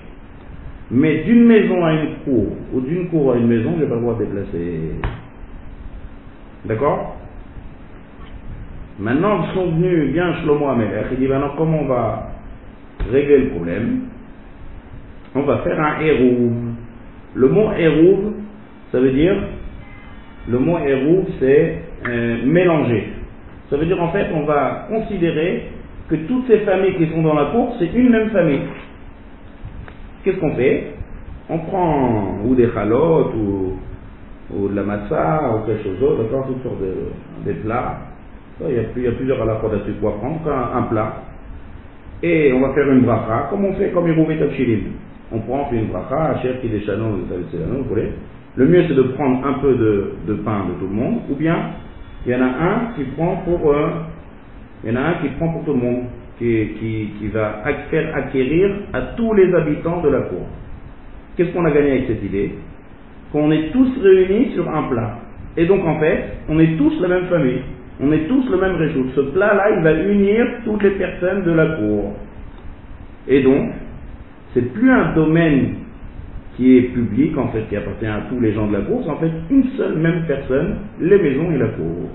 [0.92, 3.96] Mais d'une maison à une cour, ou d'une cour à une maison, je n'ai pas
[3.96, 4.80] le droit de déplacer.
[6.66, 7.18] D'accord?
[9.00, 12.30] Maintenant, ils sont venus, bien Shlomo Amelech, il dit maintenant comment on va
[13.12, 14.02] régler le problème?
[15.36, 16.52] On va faire un hérouv.
[17.34, 18.33] Le mot hérouv,
[18.94, 19.36] ça veut dire,
[20.48, 23.08] le mot hérouv, c'est euh, mélanger.
[23.72, 25.64] Ça veut dire en fait, on va considérer
[26.10, 28.62] que toutes ces familles qui sont dans la cour, c'est une même famille.
[30.24, 30.92] Qu'est-ce qu'on fait?
[31.50, 33.80] On prend ou des chalotes, ou,
[34.70, 36.82] de la matzah, ou quelque chose d'autre, d'accord, toutes sortes
[37.48, 37.98] de plats.
[38.62, 41.16] Il y, a, plusieurs à la fois là-dessus quoi prendre, un, un, plat.
[42.22, 44.92] Et on va faire une bracha, comme on fait comme Yerouvet Tafshilim.
[45.32, 48.12] On prend, on fait une bracha, Hachem qui des chanon, vous voulez.
[48.56, 51.36] Le mieux c'est de prendre un peu de, de, pain de tout le monde, ou
[51.36, 51.56] bien
[52.26, 53.90] il y en a un qui prend pour euh,
[54.84, 56.04] il y en a un qui prend pour tout le monde,
[56.38, 60.46] qui, qui, qui va faire acquérir à tous les habitants de la cour.
[61.36, 62.52] Qu'est-ce qu'on a gagné avec cette idée?
[63.32, 65.18] Qu'on est tous réunis sur un plat.
[65.58, 67.62] Et donc en fait, on est tous la même famille.
[68.02, 69.06] On est tous le même réchaud.
[69.16, 72.14] Ce plat-là, il va unir toutes les personnes de la cour.
[73.28, 73.70] Et donc,
[74.54, 75.76] c'est plus un domaine
[76.56, 79.10] qui est public, en fait, qui appartient à tous les gens de la cour, c'est
[79.10, 82.10] en fait une seule même personne, les maisons et la cour.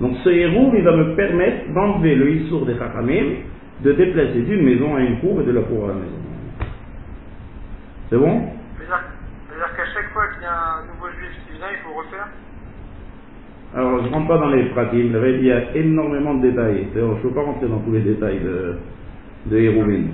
[0.00, 3.26] Donc ce héros, il va me permettre d'enlever le Issour des Chachamim,
[3.82, 6.20] de déplacer d'une maison à une cour et de la cour à la maison.
[8.10, 8.42] C'est bon?
[8.78, 12.28] C'est-à-dire qu'à chaque fois qu'il y a un nouveau juif qui vient, il faut refaire?
[13.74, 16.88] Alors, je ne rentre pas dans les pratiques, il y a énormément de détails.
[16.94, 18.76] Je ne peux pas rentrer dans tous les détails de,
[19.46, 20.04] de Hérouvin.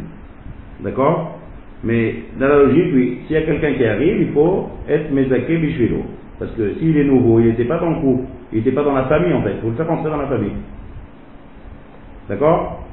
[0.81, 1.39] D'accord?
[1.85, 5.57] Mais dans la logique, oui, s'il y a quelqu'un qui arrive, il faut être Mezaké
[5.57, 6.03] Bishvilo.
[6.39, 8.95] Parce que s'il est nouveau, il n'était pas dans le couple, il n'était pas dans
[8.95, 10.53] la famille en fait, il faut le faire rentrer dans la famille.
[12.29, 12.85] D'accord?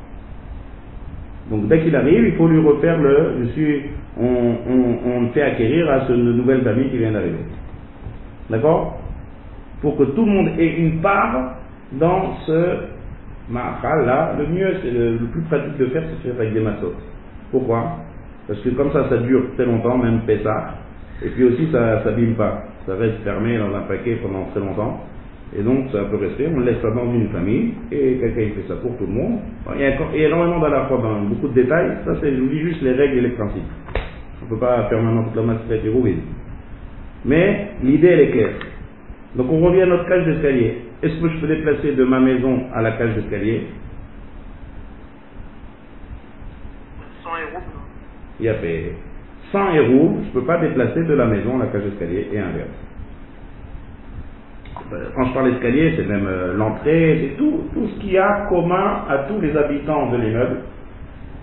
[1.49, 3.37] Donc dès qu'il arrive, il faut lui refaire le.
[3.41, 3.81] Je suis.
[4.19, 7.37] On, le fait acquérir à cette nouvelle famille qui vient d'arriver.
[8.49, 8.99] D'accord?
[9.81, 11.55] Pour que tout le monde ait une part
[11.93, 12.77] dans ce
[13.49, 14.35] ma'achal là.
[14.37, 16.93] Le mieux, c'est le, plus pratique de faire, c'est de faire avec des massot.
[17.51, 17.97] Pourquoi?
[18.49, 20.73] Parce que comme ça, ça dure très longtemps, même Pessah.
[21.23, 22.63] Et puis aussi, ça ne s'abîme pas.
[22.87, 25.05] Ça reste fermé dans un paquet pendant très longtemps.
[25.55, 26.47] Et donc, ça peut rester.
[26.51, 27.75] On laisse ça dans une famille.
[27.91, 29.37] Et quelqu'un fait ça pour tout le monde.
[29.75, 31.97] Il y a, il énormément d'à la fois dans beaucoup de détails.
[32.05, 33.61] Ça, c'est, je vous dis juste les règles et les principes.
[34.41, 36.17] On ne peut pas faire maintenant toute la masse et rouille.
[37.25, 38.53] Mais l'idée, elle est claire.
[39.35, 40.85] Donc on revient à notre cage d'escalier.
[41.03, 43.67] Est-ce que je peux déplacer de ma maison à la cage d'escalier
[47.23, 47.61] Sans héros
[48.39, 48.93] Il y a fait.
[49.51, 52.69] Sans héros, je ne peux pas déplacer de la maison la cage d'escalier et inverse.
[55.15, 58.47] Quand je parle d'escalier, c'est même euh, l'entrée, c'est tout, tout ce qu'il y a
[58.49, 60.61] commun à tous les habitants de l'immeuble.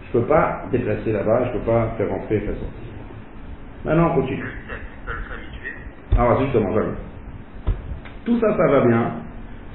[0.02, 2.86] Je ne peux pas déplacer là-bas, je ne peux pas faire entrer et faire sortir.
[3.84, 4.44] Maintenant, on continue.
[6.18, 6.88] Ah, justement, voilà.
[8.24, 9.12] Tout ça, ça va bien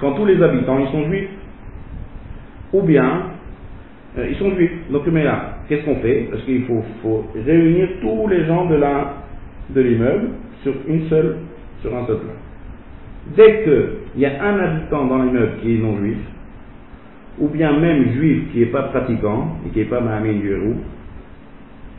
[0.02, 1.30] quand tous les habitants, ils sont juifs.
[2.72, 3.30] Ou bien,
[4.18, 4.90] euh, ils sont juifs.
[4.90, 6.28] Donc, mais là, qu'est-ce qu'on fait?
[6.30, 10.28] Parce qu'il faut, réunir tous les gens de l'immeuble
[10.62, 11.36] sur un seul
[11.80, 12.18] plan.
[13.36, 16.18] Dès qu'il y a un habitant dans l'immeuble qui est non juif,
[17.38, 20.74] ou bien même juif qui n'est pas pratiquant et qui n'est pas Mahamine du héros,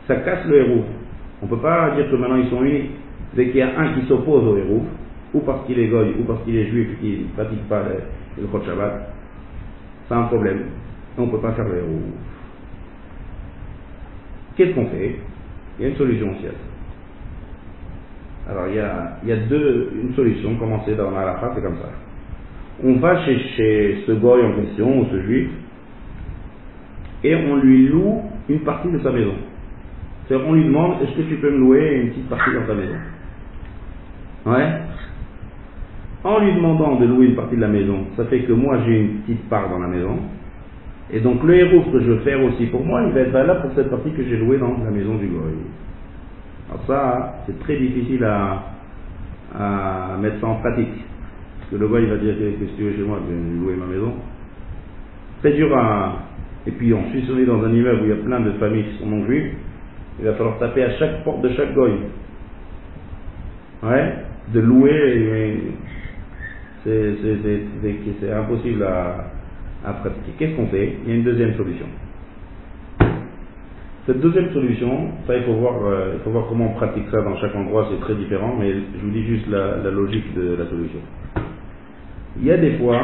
[0.06, 0.84] ça casse le héros.
[1.42, 2.90] On ne peut pas dire que maintenant ils sont unis.
[3.34, 4.84] Dès qu'il y a un qui s'oppose au héros,
[5.32, 8.42] ou parce qu'il est goy, ou parce qu'il est juif et ne pratique pas le,
[8.42, 9.12] le Shabbat,
[10.06, 10.60] c'est un problème.
[11.18, 12.00] On ne peut pas faire le héros.
[14.56, 15.16] Qu'est-ce qu'on fait?
[15.78, 16.74] Il y a une solution aussi à ça.
[18.50, 21.88] Alors il y a, une solution, commencer dans la c'est comme ça.
[22.82, 25.48] On va chez, chez ce goy en question, ou ce juif,
[27.22, 29.34] et on lui loue une partie de sa maison.
[30.26, 32.74] C'est-à-dire on lui demande, est-ce que tu peux me louer une petite partie dans ta
[32.74, 32.96] maison?
[34.46, 34.72] Ouais
[36.24, 39.00] En lui demandant de louer une partie de la maison, ça fait que moi j'ai
[39.00, 40.18] une petite part dans la maison,
[41.12, 43.62] et donc le héros que je veux faire aussi pour moi, il va être valable
[43.62, 45.52] pour cette partie que j'ai louée dans la maison du goy.
[46.68, 48.62] Alors ça, c'est très difficile à,
[49.54, 51.04] à, mettre ça en pratique.
[51.58, 53.86] Parce que le goy va dire, que tu veux chez moi, je vais louer ma
[53.86, 54.12] maison.
[55.40, 56.20] Très dur à...
[56.66, 58.84] Et puis on suit sonné dans un immeuble où il y a plein de familles
[58.84, 59.52] qui sont non juives,
[60.18, 61.92] il va falloir taper à chaque porte de chaque goy.
[63.82, 64.14] Ouais,
[64.54, 65.60] de louer,
[66.84, 69.26] c'est impossible à,
[69.84, 70.32] à pratiquer.
[70.38, 70.96] Qu'est-ce qu'on fait?
[71.04, 71.86] Il y a une deuxième solution.
[74.06, 77.22] Cette deuxième solution, ça il faut voir, euh, il faut voir comment on pratique ça
[77.22, 80.66] dans chaque endroit, c'est très différent, mais je vous dis juste la, logique de la
[80.66, 80.98] solution.
[82.38, 83.00] Il y a des fois,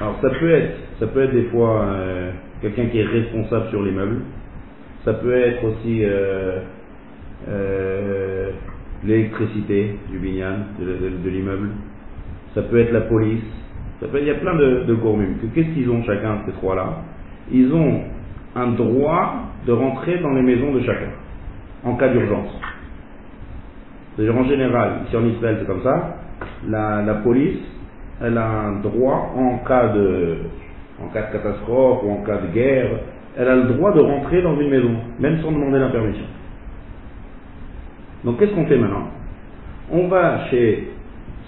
[0.00, 2.30] alors ça peut être, ça peut être des fois euh,
[2.62, 4.22] quelqu'un qui est responsable sur l'immeuble,
[5.04, 6.60] ça peut être aussi euh,
[9.04, 11.68] l'électricité du de, de l'immeuble,
[12.54, 13.42] ça peut être la police,
[14.02, 14.96] il y a plein de, de
[15.54, 17.02] Qu'est-ce qu'ils ont chacun, ces trois-là?
[17.52, 18.00] Ils ont
[18.56, 19.34] un droit
[19.66, 21.10] de rentrer dans les maisons de chacun,
[21.84, 22.50] en cas d'urgence.
[24.16, 26.16] C'est-à-dire en général, ici en Israël c'est comme ça,
[26.68, 27.58] la, la, police,
[28.22, 30.38] elle a un droit en cas de,
[31.02, 32.90] en cas de catastrophe ou en cas de guerre,
[33.36, 36.24] elle a le droit de rentrer dans une maison, même sans demander la permission.
[38.24, 39.08] Donc qu'est-ce qu'on fait maintenant?
[39.92, 40.88] On va chez,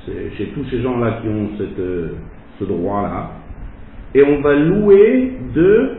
[0.07, 1.81] chez tous ces gens-là qui ont cette,
[2.63, 3.31] ce droit-là,
[4.15, 5.91] et on va louer de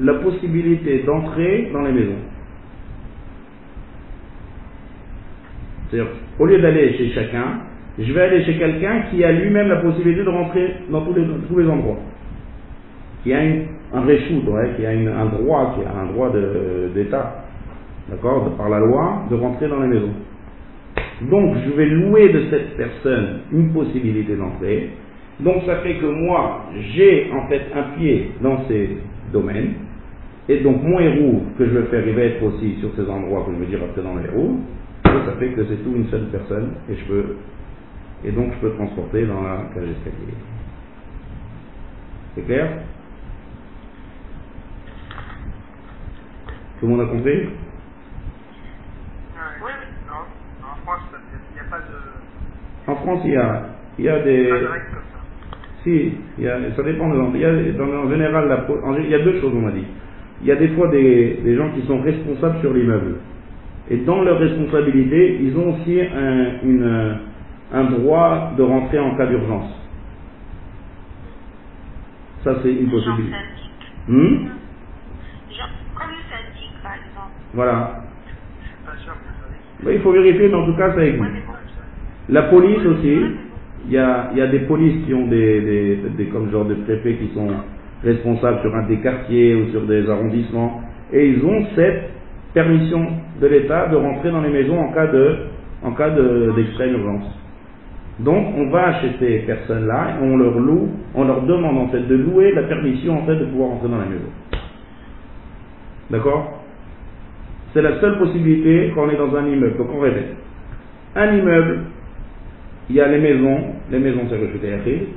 [0.00, 2.18] la possibilité d'entrer dans les maisons.
[5.88, 7.60] C'est-à-dire, au lieu d'aller chez chacun,
[7.98, 11.24] je vais aller chez quelqu'un qui a lui-même la possibilité de rentrer dans tous les,
[11.48, 11.98] tous les endroits.
[13.22, 14.42] Qui a un réchout,
[14.76, 16.32] qui a un droit, qui a un droit
[16.94, 17.44] d'État,
[18.10, 20.14] d'accord, par la loi, de rentrer dans les maisons.
[21.30, 24.90] Donc, je vais louer de cette personne une possibilité d'entrer,
[25.40, 28.98] donc ça fait que moi, j'ai en fait un pied dans ces
[29.32, 29.74] domaines,
[30.48, 33.44] et donc mon héros que je vais faire, il va être aussi sur ces endroits
[33.46, 34.58] que je vais dire après dans les héros,
[35.04, 37.36] ça fait que c'est tout une seule personne, et je peux,
[38.24, 40.34] et donc je peux transporter dans la cage d'escalier.
[42.34, 42.68] C'est clair?
[46.80, 47.48] Tout le monde a compris?
[49.64, 49.72] Oui,
[50.08, 50.22] non.
[50.62, 52.90] En France, il n'y a pas de.
[52.90, 53.62] En France, il y a,
[53.98, 54.50] il y a des.
[55.84, 58.66] Si, il y a, ça dépend de il y a, dans, en général, la,
[59.00, 59.84] il y a deux choses, on m'a dit.
[60.40, 63.16] Il y a des fois des, des gens qui sont responsables sur l'immeuble.
[63.90, 67.16] Et dans leur responsabilité, ils ont aussi un, une,
[67.72, 69.70] un droit de rentrer en cas d'urgence.
[72.44, 73.36] Ça, c'est une possibilité.
[74.08, 74.36] Hmm?
[75.94, 77.32] comme le syndic, par exemple.
[77.52, 78.04] Voilà.
[78.64, 81.24] Je suis pas sûr que ça Il faut vérifier, mais en tout cas, ça existe.
[82.30, 83.18] La police aussi
[83.86, 86.74] il y a, y a des polices qui ont des, des, des, comme genre de
[86.74, 87.48] préfets qui sont
[88.02, 92.10] responsables sur un des quartiers ou sur des arrondissements, et ils ont cette
[92.54, 93.06] permission
[93.40, 95.36] de l'État de rentrer dans les maisons en cas de,
[95.82, 97.40] en cas d'extrême urgence.
[98.20, 102.14] Donc, on va chez ces personnes-là, on leur loue, on leur demande en fait de
[102.14, 104.30] louer la permission en fait de pouvoir rentrer dans la maison.
[106.10, 106.62] D'accord?
[107.72, 109.76] C'est la seule possibilité quand on est dans un immeuble.
[109.76, 110.36] Donc on répète.
[111.16, 111.78] Un immeuble,
[112.90, 113.58] il y a les maisons,
[113.90, 115.08] les maisons c'est rejeté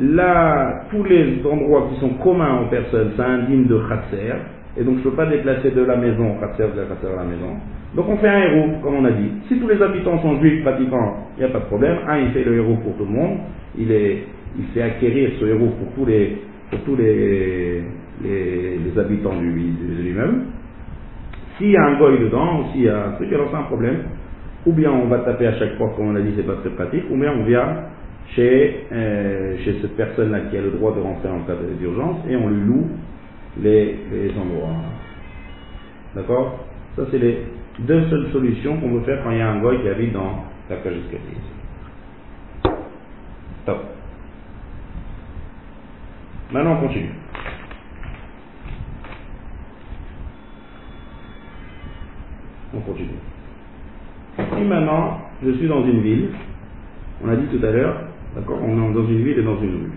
[0.00, 4.34] Là, tous les endroits qui sont communs aux personnes, ça indigne de khatser,
[4.76, 7.22] et donc je ne peux pas déplacer de la maison khatser de la khatser à
[7.22, 7.54] la maison.
[7.94, 9.30] Donc on fait un héros, comme on a dit.
[9.48, 11.98] Si tous les habitants sont juifs pratiquants, il n'y a pas de problème.
[12.08, 13.38] Un, il fait le héros pour tout le monde.
[13.78, 14.24] Il, est,
[14.72, 16.38] fait acquérir ce héros pour tous les,
[18.98, 20.40] habitants de l'immeuble.
[21.56, 23.98] S'il y a un goy dedans, s'il y a un truc, alors c'est un problème
[24.66, 26.70] ou bien on va taper à chaque fois, comme on l'a dit, c'est pas très
[26.70, 27.76] pratique, ou bien on vient
[28.28, 32.36] chez, euh, chez cette personne-là qui a le droit de rentrer en cas d'urgence et
[32.36, 32.88] on lui loue
[33.60, 34.76] les, les endroits.
[36.14, 36.64] D'accord?
[36.96, 37.38] Ça, c'est les
[37.80, 40.44] deux seules solutions qu'on peut faire quand il y a un goy qui habite dans
[40.70, 41.36] la cage d'escalier.
[43.66, 43.78] Top.
[46.52, 47.10] Maintenant, on continue.
[52.74, 53.33] On continue.
[54.56, 56.28] Si maintenant, je suis dans une ville,
[57.24, 57.96] on a dit tout à l'heure,
[58.34, 59.92] d'accord, on est dans une ville et dans une rue.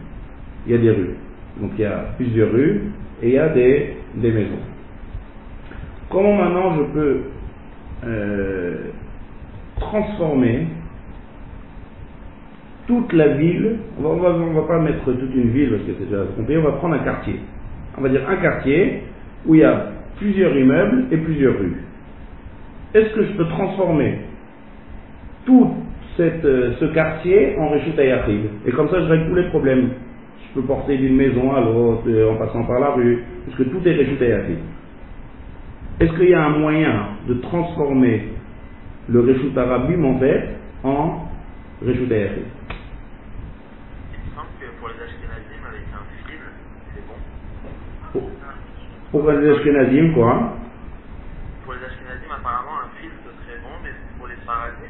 [0.65, 1.15] Il y a des rues.
[1.61, 2.81] Donc il y a plusieurs rues
[3.21, 4.59] et il y a des, des maisons.
[6.09, 7.17] comment maintenant je peux
[8.05, 8.75] euh,
[9.79, 10.67] transformer
[12.85, 16.09] toute la ville, on va, on va, pas mettre toute une ville parce que c'est
[16.09, 17.39] déjà compliqué, on va prendre un quartier.
[17.97, 19.03] On va dire un quartier
[19.45, 19.87] où il y a
[20.17, 21.83] plusieurs immeubles et plusieurs rues.
[22.93, 24.19] Est-ce que je peux transformer
[25.47, 25.73] tout
[26.17, 29.89] cette, euh, ce quartier en Réchut Ayachid Et comme ça, je règle tous les problèmes.
[30.49, 33.87] Je peux porter d'une maison à l'autre euh, en passant par la rue, puisque tout
[33.87, 34.59] est Réchut Ayachid.
[35.99, 38.29] Est-ce qu'il y a un moyen de transformer
[39.09, 40.49] le Réchut Arabim en fait
[40.83, 41.29] en
[41.83, 42.43] Réchut Ayachid
[44.13, 46.39] Il me semble que pour les Ashkenazim, avec un fil,
[46.93, 48.29] c'est bon.
[49.11, 50.57] Pour- les Ashkenazim, quoi
[51.63, 54.86] Pour les Ashkenazim, apparemment, un fil, ce serait bon, mais pour les Sfaradim,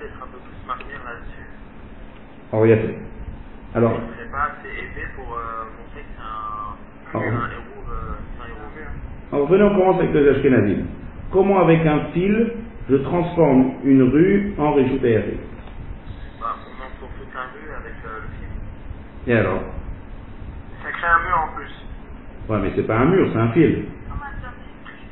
[0.00, 1.46] d'être un peu plus marqués là-dessus.
[2.52, 2.98] Alors, il y a fait.
[3.74, 6.74] Alors, Ce serait pas assez épais pour euh, montrer que c'est un,
[7.14, 8.14] Ah, héros, euh,
[9.30, 10.86] alors venez, on commence avec les Ashkenazim.
[11.30, 12.52] Comment, avec un fil,
[12.88, 15.38] je transforme une rue en Réchut Ayachid
[16.40, 19.30] Bah, on en faut tout un mur avec euh, le fil.
[19.32, 19.60] Et alors?
[20.82, 21.74] Ça crée un mur en plus.
[22.48, 23.84] Ouais, mais c'est pas un mur, c'est un fil.
[24.08, 25.04] Comment ça s'écrit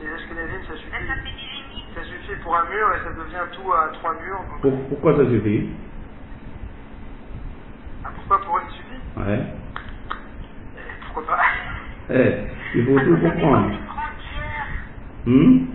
[0.00, 0.90] C'est les Ashkenazim, ça Elle suffit.
[0.90, 1.94] s'appelle des limites.
[1.94, 4.44] Ça suffit pour un mur et ça devient tout à trois murs.
[4.62, 5.70] donc- pourquoi ça suffit?
[8.04, 9.44] Ah, pourquoi pour une suffit Ouais.
[11.06, 11.42] Pourquoi pas?
[12.10, 12.34] Eh,
[12.76, 13.62] il faut tout que ça fait comprendre.
[13.64, 14.66] comme une frontière.
[15.26, 15.66] Hmm?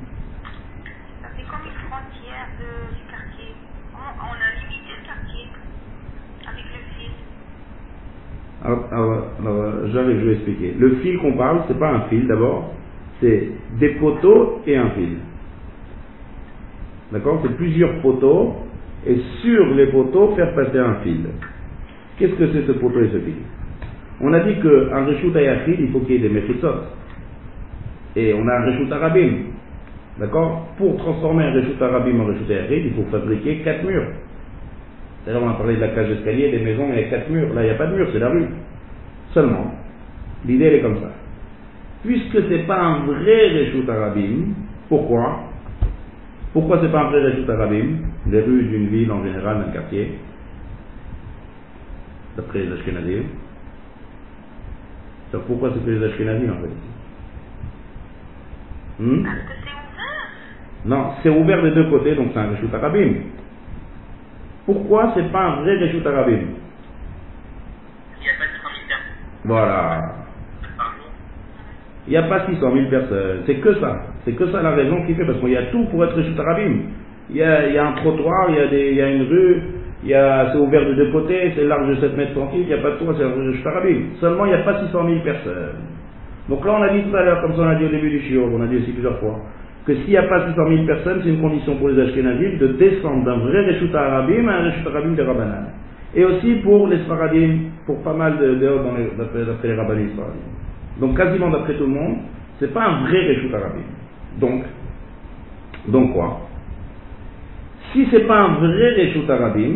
[1.23, 3.55] Ça fait comme une frontière de- du quartier.
[3.95, 3.97] On,
[4.29, 5.47] on a limité le quartier
[6.47, 7.11] avec le fil.
[8.63, 10.73] alors, alors, alors, j'arrive, je vais expliquer.
[10.77, 12.73] Le fil qu'on parle, c'est pas un fil d'abord,
[13.21, 13.49] c'est
[13.79, 15.17] des poteaux et un fil.
[17.11, 17.39] D'accord?
[17.43, 18.55] C'est plusieurs poteaux,
[19.07, 21.25] et sur les poteaux, faire passer un fil.
[22.17, 23.35] Qu'est-ce que c'est ce poteau et ce fil?
[24.21, 26.75] On a dit qu'un Reshut Ayachid, il faut qu'il y ait des Mechitsot.
[28.15, 29.31] Et on a un Reshut Arabim.
[30.19, 30.67] D'accord?
[30.77, 34.07] Pour transformer un Reshut Arabim en Reshut il faut fabriquer quatre murs.
[35.23, 37.53] C'est-à-dire, on a parlé de la cage d'escalier, des maisons, il y a quatre murs.
[37.53, 38.45] Là, il n'y a pas de mur, c'est la rue.
[39.33, 39.73] Seulement.
[40.45, 41.11] L'idée, elle est comme ça.
[42.03, 44.53] Puisque c'est pas un vrai Reshut Arabim,
[44.89, 45.48] pourquoi?
[46.53, 47.97] Pourquoi c'est pas un vrai Reshut Arabim
[48.27, 50.17] Les rues d'une ville en général, d'un quartier,
[52.35, 53.23] d'après les Ashkenazim.
[55.31, 56.69] Alors, pourquoi c'est que les Ashkenazim en fait?
[59.03, 59.23] Hmm?
[59.23, 60.27] Parce que c'est ouvert.
[60.85, 63.13] non, c'est ouvert des deux côtés, donc c'est un Reshut Arabim.
[64.65, 66.41] Pourquoi c'est pas un vrai Reshut Arabim
[68.17, 69.13] Il n'y a pas de 100 000 personnes
[69.45, 70.15] Voilà.
[72.07, 73.43] Il n'y a pas 600 000 personnes.
[73.45, 74.08] C'est que ça.
[74.29, 76.39] C'est que ça la raison qui fait, parce qu'il y a tout pour être Reshut
[76.39, 76.73] Arabim.
[77.31, 78.55] Il y a, un trottoir, il
[78.95, 79.61] y a, une rue,
[80.03, 82.67] il y a, c'est ouvert de deux côtés, c'est large de 7 mètres tranquille, il
[82.67, 83.97] n'y a pas de toit, c'est un Reshut Arabim.
[84.19, 85.77] Seulement, il n'y a pas 600 000 personnes.
[86.47, 88.09] Donc là, on a dit tout à l'heure, comme ça on a dit au début
[88.09, 89.39] du shiur, on a dit aussi plusieurs fois,
[89.85, 92.67] que s'il n'y a pas 600 000 personnes, c'est une condition pour les Ashkenazim de
[92.73, 95.65] descendre d'un vrai Reshut Arabim à un Reshut Arabim de Rabbanan.
[96.15, 99.11] Et aussi pour les Sfaradim, pour pas mal de, de dans les-
[99.45, 100.45] d'après, les Rabbanim Sfaradim.
[100.99, 102.17] Donc quasiment d'après tout le monde,
[102.59, 103.85] c'est pas un vrai Reshut Arabim.
[104.37, 104.63] Donc,
[105.87, 106.41] donc quoi?
[107.91, 109.75] Si c'est pas un vrai Reshut Arabim,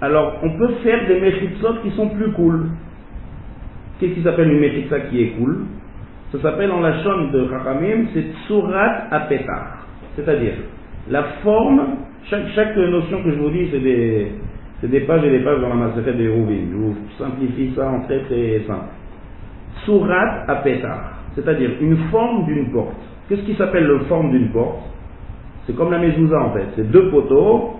[0.00, 2.66] alors on peut faire des Mechitzot qui sont plus cool.
[3.98, 5.64] Qu'est-ce qui s'appelle une Mechitza qui est cool?
[6.32, 9.86] Ça s'appelle en la chaîne de Chachamim, c'est Tsurat Apetar.
[10.16, 10.54] C'est-à-dire,
[11.08, 11.80] la forme,
[12.24, 14.32] chaque, chaque notion que je vous dis, c'est des,
[14.82, 16.66] des pages et des pages dans la Maseret de Hérouvim.
[16.70, 18.92] Je vous simplifie ça en très très simple.
[19.84, 23.00] Surat Apetar, c'est-à-dire une forme d'une porte.
[23.28, 24.82] Qu'est-ce qui s'appelle la forme d'une porte
[25.66, 27.74] C'est comme la mezouza en fait, c'est deux poteaux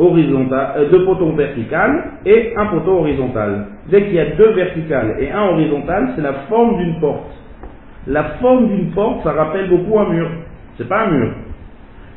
[0.00, 3.66] euh, deux poteaux verticales et un poteau horizontal.
[3.90, 7.32] Dès qu'il y a deux verticales et un horizontal, c'est la forme d'une porte.
[8.06, 10.28] La forme d'une porte, ça rappelle beaucoup un mur.
[10.76, 11.32] C'est pas un mur.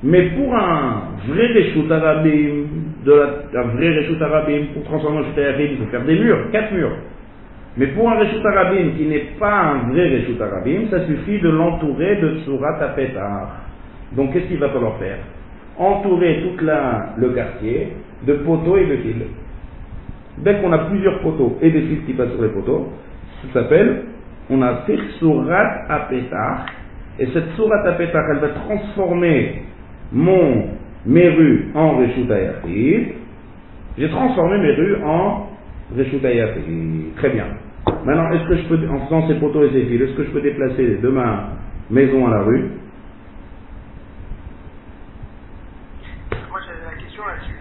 [0.03, 2.65] Mais pour un vrai Reshut Arabim,
[3.03, 6.19] de la, un vrai Reshut Arabim, pour transformer en Reshut Arabim, il faut faire des
[6.19, 6.95] murs, quatre murs.
[7.77, 11.49] Mais pour un Reshut Arabim qui n'est pas un vrai Reshut Arabim, ça suffit de
[11.49, 13.61] l'entourer de Tsurat Apetar.
[14.13, 15.19] Donc qu'est-ce qu'il va falloir faire?
[15.77, 16.65] Entourer tout
[17.17, 17.93] le quartier
[18.27, 19.15] de poteaux et de fils.
[20.39, 22.89] Dès qu'on a plusieurs poteaux et des fils qui passent sur les poteaux,
[23.53, 24.03] ça s'appelle,
[24.49, 26.65] on a fait Tsurat Apetar.
[27.19, 29.63] Et cette Tsurat Apetar, elle va transformer
[30.11, 30.65] mon,
[31.05, 32.27] mes rues en Reshut.
[33.97, 35.47] J'ai transformé mes rues en
[35.97, 37.15] Ayachid.
[37.17, 37.45] Très bien.
[38.05, 40.31] Maintenant, est-ce que je peux, en faisant ces poteaux et ces fils, est-ce que je
[40.31, 41.49] peux déplacer de ma
[41.89, 42.71] maison à la rue?
[46.49, 47.59] Moi j'avais la question là-dessus.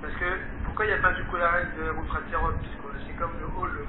[0.00, 0.24] Parce que
[0.64, 3.86] pourquoi il n'y a pas du Kolarek de Roufratirot Puisque c'est comme le hall.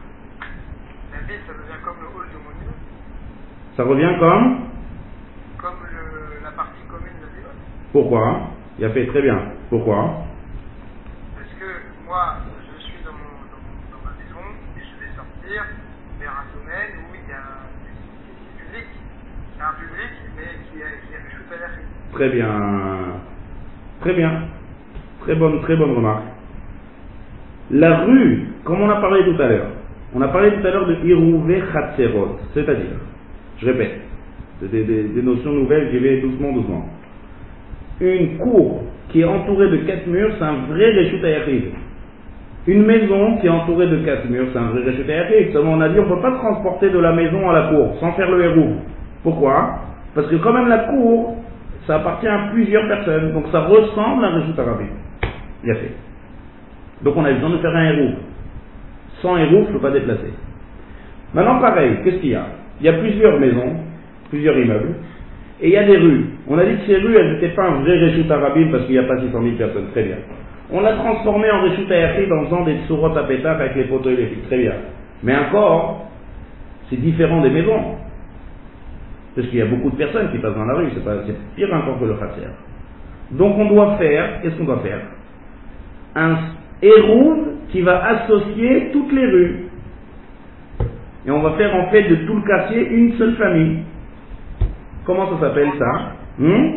[1.14, 2.80] La ville ça devient comme le hall de Monument.
[3.78, 4.68] Ça revient comme?
[5.58, 7.54] Comme le- la partie commune de Léon.
[7.94, 8.52] Pourquoi?
[8.78, 9.40] Il a fait très bien.
[9.70, 10.26] Pourquoi?
[11.36, 11.66] Parce que
[12.06, 12.38] moi,
[12.76, 14.44] je suis dans, mon, dans, mon- dans ma maison
[14.78, 14.84] et
[15.54, 17.41] vers un domaine où il y a
[17.84, 18.88] c'est public.
[19.60, 21.86] Un public, mais qui est Rishut Hayachid.
[22.14, 22.52] Très bien.
[24.02, 24.32] Très bien.
[25.22, 26.24] Très bonne, très bonne remarque.
[27.72, 29.68] La rue, comme on a parlé tout à l'heure,
[30.16, 32.97] on a parlé tout à l'heure de Irouvé Khatserot, c'est-à-dire,
[33.60, 34.02] je répète,
[34.62, 36.89] des, des- des notions nouvelles, j'y vais doucement, doucement.
[38.02, 41.74] Une cour qui est entourée de quatre murs, c'est un vrai Hayachid.
[42.70, 45.53] Une maison qui est entourée de quatre murs, c'est un vrai Hayachid.
[45.53, 47.95] Seulement, on a dit, on ne peut pas transporter de la maison à la cour
[47.99, 48.76] sans faire le héros.
[49.24, 49.80] Pourquoi?
[50.13, 51.36] Parce que quand même la cour,
[51.88, 54.91] ça appartient à plusieurs personnes, donc ça ressemble à un Reshut Arabique.
[55.63, 55.95] Fait.
[57.01, 58.13] Donc on a besoin de faire un héros.
[59.24, 60.32] Sans héros, je ne peux pas déplacer.
[61.34, 62.45] Maintenant, pareil, qu'est-ce qu'il y a?
[62.82, 63.78] Il y a plusieurs maisons,
[64.30, 64.93] plusieurs immeubles,
[65.59, 66.26] et il y a des rues.
[66.47, 68.93] On a dit que ces rues, elles n'étaient pas un vrai Réchut Arabim parce qu'il
[68.93, 69.88] n'y a pas 600 000 personnes.
[69.91, 70.17] Très bien.
[70.72, 74.11] On l'a transformé en Réchut Ayachid en faisant des tsurot à pétard avec les poteaux
[74.11, 74.45] électriques.
[74.47, 74.74] Très bien.
[75.24, 76.05] Mais encore,
[76.89, 77.95] c'est différent des maisons.
[79.36, 81.15] Parce qu'il y a beaucoup de personnes qui passent dans la rue, c'est, pas,
[81.55, 82.47] pire encore que le khatser.
[83.32, 84.99] Donc on doit faire, qu'est-ce qu'on doit faire?
[86.15, 86.38] Un
[86.82, 87.36] héros
[87.70, 89.65] qui va associer toutes les rues.
[91.26, 93.80] Et on va faire en fait de tout le quartier une seule famille.
[95.05, 96.13] Comment ça s'appelle ça?
[96.38, 96.70] Hmm?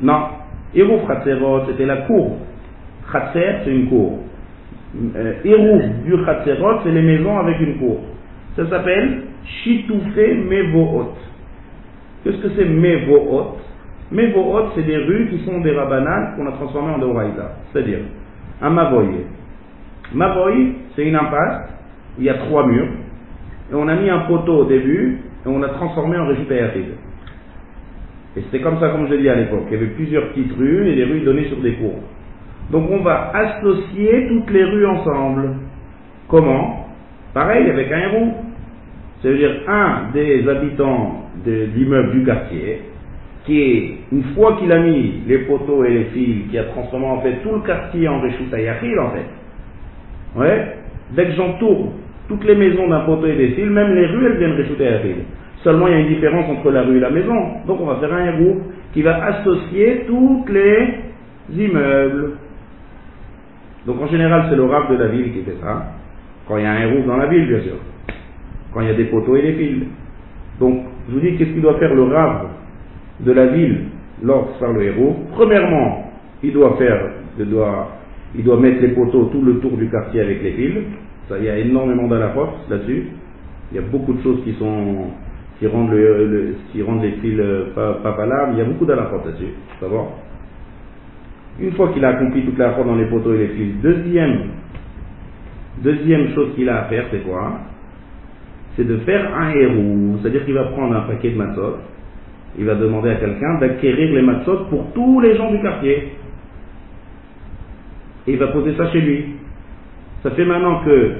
[0.00, 0.28] Non.
[0.74, 2.38] Héros Khatserot, c'était la cour.
[3.12, 4.18] Khatser, c'est une cour.
[5.16, 8.00] Euh, Héros du Khatserot, c'est les maisons avec une cour.
[8.56, 11.14] Ça s'appelle Chitoufé Mevohot.
[12.22, 13.56] Qu'est-ce que c'est Mevohot?
[14.10, 17.52] Mevohot, c'est des rues qui sont des rabanan qu'on a transformées en Deoraïta.
[17.72, 17.98] C'est-à-dire,
[18.62, 19.08] un Mavoy.
[20.12, 21.70] Mavoy, c'est une impasse,
[22.18, 22.88] il y a trois murs,
[23.70, 26.84] et on a mis un poteau au début, et on l'a transformé en régie Hayatid.
[28.36, 29.64] Et c'était comme ça, comme je l'ai dit à l'époque.
[29.70, 32.00] Il y avait plusieurs petites rues, et les rues donnaient sur des cours.
[32.70, 35.50] Donc on va associer toutes les rues ensemble.
[36.28, 36.88] Comment?
[37.32, 38.32] Pareil avec un héros.
[39.20, 42.82] C'est-à-dire un des habitants de l'immeuble du quartier,
[43.46, 47.06] qui est, une fois qu'il a mis les poteaux et les fils, qui a transformé
[47.06, 49.26] en fait tout le quartier en Réchouta en fait.
[50.36, 50.76] Ouais?
[51.12, 51.92] Dès que j'entoure
[52.28, 54.84] toutes les maisons d'un poteau et des fils, même les rues, elles viennent Réchouta.
[55.64, 57.34] Seulement, il y a une différence entre la rue et la maison.
[57.66, 58.60] Donc, on va faire un héros
[58.92, 60.88] qui va associer toutes les
[61.58, 62.32] immeubles.
[63.86, 65.86] Donc, en général, c'est le rab de la ville qui fait ça.
[66.46, 67.76] Quand il y a un héros dans la ville, bien sûr.
[68.74, 69.84] Quand il y a des poteaux et des fils.
[70.60, 72.48] Donc, je vous dis, qu'est-ce qu'il doit faire le rab
[73.20, 73.84] de la ville
[74.22, 75.16] lorsque faire le héros?
[75.32, 76.12] Premièrement,
[76.42, 77.88] il doit faire, il doit,
[78.36, 80.74] il doit mettre les poteaux tout le tour du quartier avec les fils.
[81.30, 83.04] Ça, il y a énormément force là-dessus.
[83.72, 85.06] Il y a beaucoup de choses qui sont
[85.58, 88.52] qui rendent, les fils euh, pas, pas valables.
[88.54, 89.54] Il y a beaucoup d'alaphot là-dessus.
[91.60, 94.40] Une fois qu'il a accompli toute la fois dans les poteaux et les fils, deuxième,
[95.82, 97.60] deuxième chose qu'il a à faire, c'est quoi?
[98.76, 100.18] C'est de faire un héros.
[100.20, 101.76] C'est-à-dire qu'il va prendre un paquet de matzot.
[102.58, 106.12] Il va demander à quelqu'un d'acquérir les matzot pour tous les gens du quartier.
[108.26, 109.24] Et il va poser ça chez lui.
[110.24, 111.12] Ça fait maintenant que,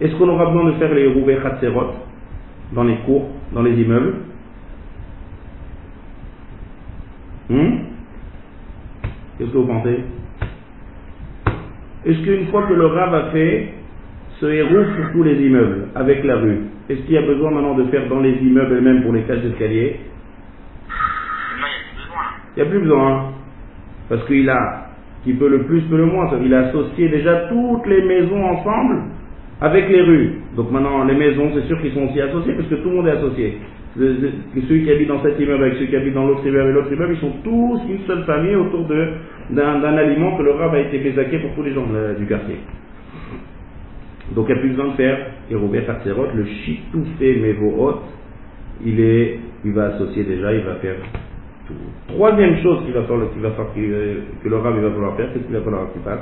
[0.00, 1.92] est-ce qu'on aura besoin de faire les héros Khatserot
[2.72, 4.14] dans les cours, dans les immeubles
[7.50, 7.78] Hmm?
[9.36, 10.04] Qu'est-ce que vous pensez?
[12.06, 13.74] Est-ce qu'une fois que le Rav a fait
[14.38, 17.74] ce héros pour tous les immeubles, avec la rue, est-ce qu'il y a besoin maintenant
[17.74, 19.98] de faire dans les immeubles et même pour les cages d'escalier?
[21.60, 22.22] Non, il n'y a plus besoin.
[22.54, 23.32] Il n'y a plus besoin.
[24.08, 24.86] Parce qu'il a,
[25.24, 26.30] qui peut le plus, peut le moins.
[26.40, 29.02] Il a associé déjà toutes les maisons ensemble
[29.60, 30.29] avec les rues.
[30.60, 33.06] Donc maintenant, les maisons, c'est sûr qu'ils sont aussi associés parce que tout le monde
[33.08, 33.56] est associé.
[33.96, 36.92] Ceux qui habitent dans cet immeuble avec ceux qui habitent dans l'autre immeuble et l'autre
[36.92, 40.98] immeuble, ils sont tous une seule famille autour d'un aliment que le rab a été
[40.98, 42.56] bézaqué pour tous les gens de- du quartier.
[44.34, 45.18] Donc il n'y a plus besoin de faire
[45.50, 48.00] Hérobert Hatserot, le Chitoufé Mevohot,
[48.84, 50.96] il est, il va associer déjà, il va faire
[51.66, 51.72] tout.
[52.08, 53.08] Troisième chose qu'il va va
[53.78, 56.20] euh, que le rab il va falloir faire, qu'est-ce qu'il va falloir qu'il fasse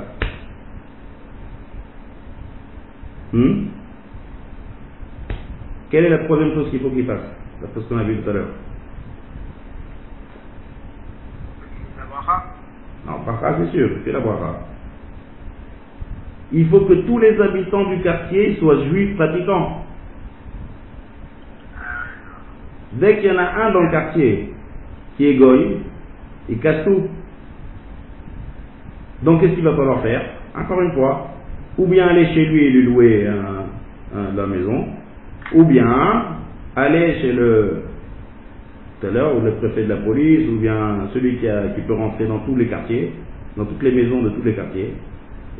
[3.33, 3.65] Hmm?
[5.89, 7.21] Quelle est la troisième chose qu'il faut qu'il fasse
[7.61, 8.47] D'après ce qu'on a vu tout à l'heure.
[11.97, 12.43] La bracha.
[13.07, 14.59] Non, ça, c'est sûr, c'est la bracha.
[16.51, 19.85] Il faut que tous les habitants du quartier soient juifs pratiquants.
[22.93, 24.53] Dès qu'il y en a un dans le quartier
[25.15, 25.77] qui est goy,
[26.49, 27.03] il casse tout.
[29.21, 30.21] Donc qu'est-ce qu'il va falloir faire
[30.55, 31.27] Encore une fois,
[31.77, 34.87] ou bien aller chez lui et lui louer un- un- la maison,
[35.53, 36.25] ou bien
[36.75, 37.83] aller chez le
[39.13, 42.25] l'heure, ou le préfet de la police, ou bien celui qui, a- qui peut rentrer
[42.27, 43.13] dans tous les quartiers,
[43.55, 44.93] dans toutes les maisons de tous les quartiers,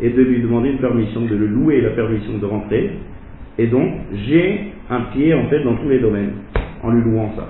[0.01, 2.91] et de lui demander une permission, de le louer la permission de rentrer.
[3.57, 3.91] Et donc,
[4.27, 6.31] j'ai un pied en fait dans tous les domaines,
[6.83, 7.47] en lui louant ça.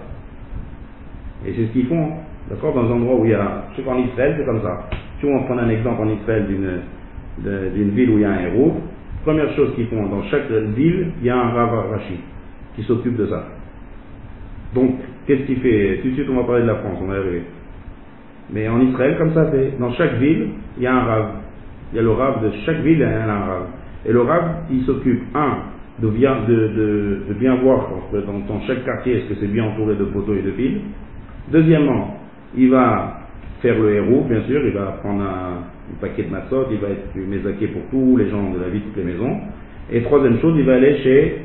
[1.48, 2.10] Et c'est ce qu'ils font,
[2.50, 4.90] d'accord Dans un endroit où il y a, je sais qu'en Israël, c'est comme ça.
[5.20, 8.76] Si on prend un exemple en Israël d'une ville où il y a un héros,
[9.24, 12.20] première chose qu'ils font, dans chaque ville, il y a un Rav Rashi
[12.76, 13.46] qui s'occupe de ça.
[14.74, 14.96] Donc,
[15.26, 16.00] qu'est-ce qu'il fait?
[16.02, 17.44] Tout de suite, on va parler de la France, on va y arriver.
[18.52, 19.46] Mais en Israël, comme ça,
[19.80, 21.26] dans chaque ville, il y a un Rav.
[21.92, 23.64] Il y a le Rav de chaque ville, il y a un Rav.
[24.06, 25.58] Et le Rav, il s'occupe, un,
[26.02, 30.06] de bien, de, bien voir dans, dans chaque quartier, est-ce que c'est bien entouré de
[30.06, 30.78] poteaux et de fils.
[31.52, 32.18] Deuxièmement,
[32.56, 33.22] il va
[33.62, 36.90] faire le héros, bien sûr, il va prendre un, un paquet de matzot, il va
[36.90, 39.38] être mésaqué pour tous les gens de la vie, toutes les maisons.
[39.92, 41.42] Et troisième chose, il va aller chez,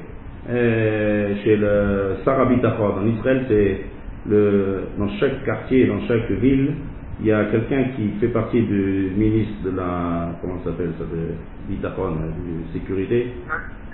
[0.50, 2.98] euh, chez le Sarabitachod.
[2.98, 3.80] En Israël, c'est
[4.28, 6.74] le, dans chaque quartier, dans chaque ville,
[7.20, 11.04] il y a quelqu'un qui fait partie du ministre de la, comment ça s'appelle ça,
[11.04, 11.34] de
[11.68, 13.28] Bitachon, de sécurité.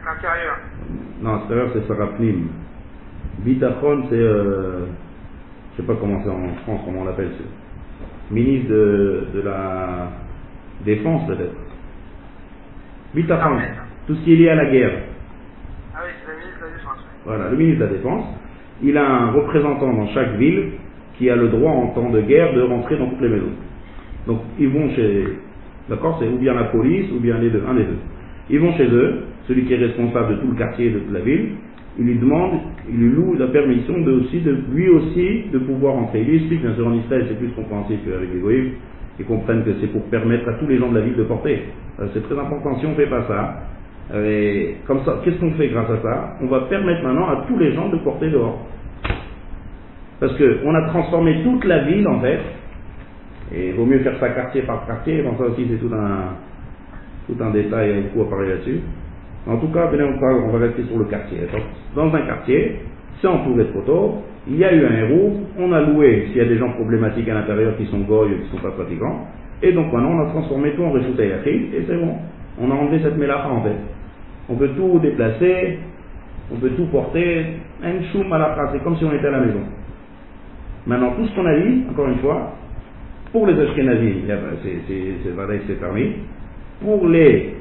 [0.04, 0.56] L'intérieur.
[1.22, 2.48] Non, extérieur, c'est Sarapnim.
[3.44, 4.86] Bitachon, c'est, euh,
[5.72, 7.30] je sais pas comment c'est en France, comment on l'appelle,
[8.30, 10.08] ministre de, de la
[10.84, 11.56] défense peut-être.
[13.14, 13.62] Bitachon, Armée.
[14.06, 14.92] tout ce qui est lié à la guerre.
[15.94, 17.06] Ah oui, c'est la ministre de la Défense.
[17.24, 18.24] Voilà, le ministre de la Défense,
[18.82, 20.72] il a un représentant dans chaque ville
[21.18, 23.52] qui a le droit en temps de guerre de rentrer dans toutes les maisons.
[24.26, 25.24] Donc ils vont chez,
[25.88, 27.98] d'accord, c'est ou bien la police ou bien les deux, un des deux.
[28.48, 31.20] Ils vont chez eux, celui qui est responsable de tout le quartier, de toute la
[31.20, 31.50] ville,
[31.98, 35.96] il lui demande, il lui loue la permission de aussi, de lui aussi, de pouvoir
[35.96, 36.20] entrer.
[36.20, 38.70] Il lui explique, bien sûr en Israël c'est plus compréhensif qu'avec les goïms,
[39.20, 41.62] ils comprennent que c'est pour permettre à tous les gens de la ville de porter.
[42.00, 43.54] Euh, C'est très important, si on ne fait pas ça,
[44.14, 46.36] euh, et comme ça, qu'est-ce qu'on fait grâce à ça?
[46.40, 48.66] On va permettre maintenant à tous les gens de porter dehors.
[50.20, 52.40] Parce qu'on a transformé toute la ville en fait,
[53.54, 56.34] et il vaut mieux faire ça quartier par quartier, bon ça aussi c'est tout un,
[57.26, 58.80] tout un détail, il y a beaucoup à parler là-dessus.
[59.46, 60.18] En tout cas, venez, on
[60.50, 61.38] va, rester sur le quartier.
[61.94, 62.80] Dans un quartier,
[63.20, 66.40] c'est entouré de poteaux, il y a eu un héros, on a loué s'il y
[66.40, 69.26] a des gens problématiques à l'intérieur qui sont goy qui ne sont pas pratiquants,
[69.62, 72.14] et donc maintenant on a transformé tout en Hayachid, et c'est bon.
[72.60, 73.76] On a enlevé cette mélacha en fait.
[74.48, 75.78] On peut tout déplacer,
[76.52, 77.44] on peut tout porter,
[77.82, 79.60] un choum à c'est comme si on était à la maison.
[80.86, 82.52] Maintenant, tout ce qu'on a dit, encore une fois,
[83.32, 86.12] pour les Ashkenazim, il y a- c'est- c'est permis.
[86.82, 87.54] Pour les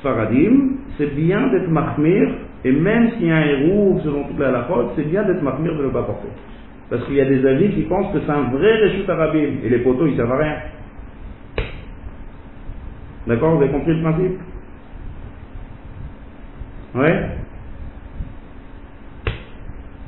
[0.00, 2.28] Sfaradim, c'est bien d'être mahmir,
[2.64, 5.76] et même s'il y a un héros selon toute la halachot, c'est bien d'être mahmir
[5.76, 6.28] de ne pas porter.
[6.90, 9.68] Parce qu'il y a des avis qui pensent que c'est un vrai Reshut Arabim, et
[9.68, 10.56] les poteaux, ils servent à rien.
[13.26, 14.40] D'accord Vous avez compris le principe?
[16.94, 17.30] Ouais?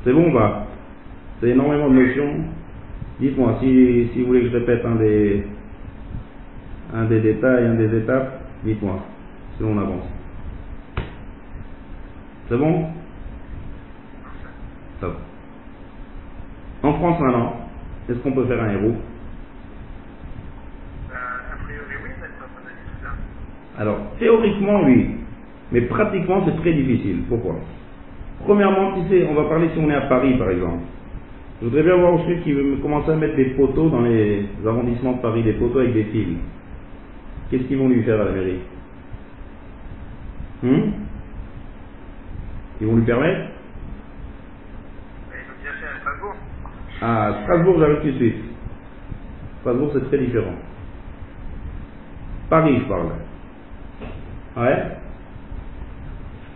[0.05, 0.67] C'est bon, bah
[1.41, 2.35] C'est énormément de notions.
[3.21, 5.45] Dites-moi, si, si vous voulez que je répète un des,
[6.95, 9.01] un des détails, un des étapes, dites-moi.
[9.57, 10.18] Sinon on avance.
[12.49, 12.87] C'est bon
[15.01, 15.17] Top.
[16.83, 17.53] En France maintenant,
[18.09, 18.95] est-ce qu'on peut faire un héros?
[21.11, 23.81] Euh, a priori, oui, mais ça pas donné tout ça.
[23.81, 25.17] Alors, théoriquement, oui.
[25.73, 27.25] Mais pratiquement, c'est très difficile.
[27.29, 27.57] Pourquoi?
[28.45, 30.85] Premièrement, tu sais, on va parler si on est à Paris, par exemple.
[31.61, 34.47] Je voudrais bien voir celui qui veut me commencer à mettre des poteaux dans les
[34.67, 36.39] arrondissements de Paris, des poteaux avec des fils.
[37.51, 38.61] Qu'est-ce qu'ils vont lui faire à la mairie
[40.65, 40.93] Hum
[42.81, 43.51] Ils vont lui permettre
[47.01, 47.79] à Strasbourg.
[47.79, 48.37] De suite.
[49.61, 50.55] Strasbourg, c'est très différent.
[52.49, 53.09] Paris, je parle.
[54.57, 54.83] Ouais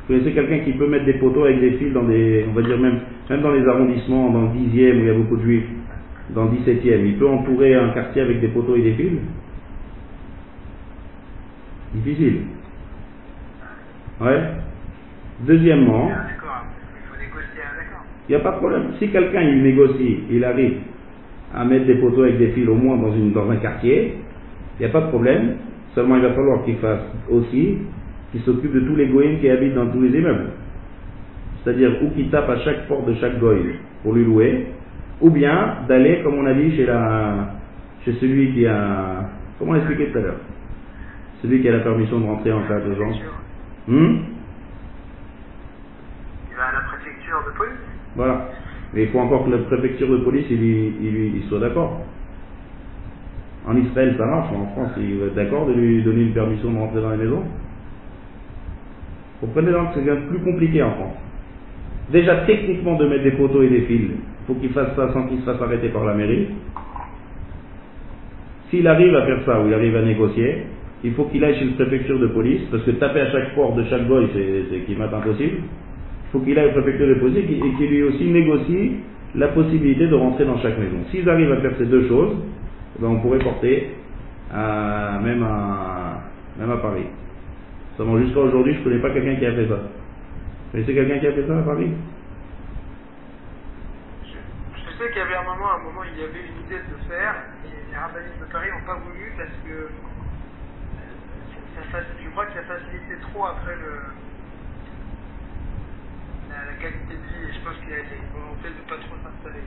[0.08, 2.62] Vous connaissez quelqu'un qui peut mettre des poteaux avec des fils dans des, on va
[2.62, 5.42] dire même, même dans les arrondissements, dans le 10e où il y a beaucoup de
[5.42, 5.68] juifs,
[6.30, 9.18] dans le 17e, il peut entourer un quartier avec des poteaux et des fils?
[11.94, 12.42] Difficile.
[14.20, 14.61] Ouais
[15.42, 16.26] Deuxièmement, Ah,
[18.28, 18.82] il n'y a pas de problème.
[18.98, 20.74] Si quelqu'un il négocie, il arrive
[21.54, 24.18] à mettre des poteaux avec des fils au moins dans, une, dans un quartier,
[24.78, 25.56] il n'y a pas de problème.
[25.94, 27.78] Seulement il va falloir qu'il fasse aussi,
[28.30, 30.50] qu'il s'occupe de tous les goïms qui habitent dans tous les immeubles.
[31.62, 33.72] C'est-à-dire ou qu'il tape à chaque porte de chaque goïm
[34.02, 34.66] pour lui louer,
[35.20, 37.54] ou bien d'aller, comme on a dit, chez, la,
[38.04, 39.28] chez celui qui a...
[39.58, 40.40] Comment expliquer tout à l'heure?
[41.42, 43.16] Celui qui a la permission de rentrer en cas d'urgence.
[43.86, 44.16] Hmm
[46.50, 47.78] Il va à la préfecture de police.
[48.22, 48.48] Voilà.
[48.94, 52.02] Mais il faut encore que la préfecture de police il, soit d'accord.
[53.66, 54.52] En Israël, ça marche.
[54.52, 57.16] En France, il va être d'accord de lui donner une permission de rentrer dans la
[57.16, 57.42] maison.
[59.40, 61.16] Vous comprenez donc que c'est bien plus compliqué en France.
[62.12, 65.26] déjà techniquement de mettre des poteaux et des fils, il faut qu'il fasse ça sans
[65.26, 66.46] qu'il se fasse arrêter par la mairie.
[68.70, 70.62] S'il arrive à faire ça ou il arrive à négocier,
[71.02, 73.74] il faut qu'il aille chez le préfecture de police, parce que taper à chaque porte
[73.74, 75.62] de chaque boy, c'est qui impossible.
[76.32, 78.96] Faut qu'il aille au préfecture de police et qu'il lui aussi négocie
[79.34, 80.98] la possibilité de rentrer dans chaque maison.
[81.10, 82.36] S'ils arrivent à faire ces deux choses,
[82.98, 83.90] ben on pourrait porter
[84.50, 86.20] même, à,
[86.58, 87.06] même à Paris.
[87.96, 89.78] Seulement jusqu'à aujourd'hui, je ne connais pas quelqu'un qui a fait ça.
[90.72, 91.92] Mais c'est quelqu'un qui a fait ça à Paris
[94.24, 96.96] Je, sais qu'il y avait un moment, un moment, il y avait une idée de
[97.08, 99.88] faire, et les rabbins de Paris n'ont pas voulu parce que
[101.92, 104.00] ça, je crois que ça facilitait trop après le,
[106.52, 108.86] la, la qualité de vie, et je pense qu'il y a une volonté de ne
[108.88, 109.64] pas trop s'installer.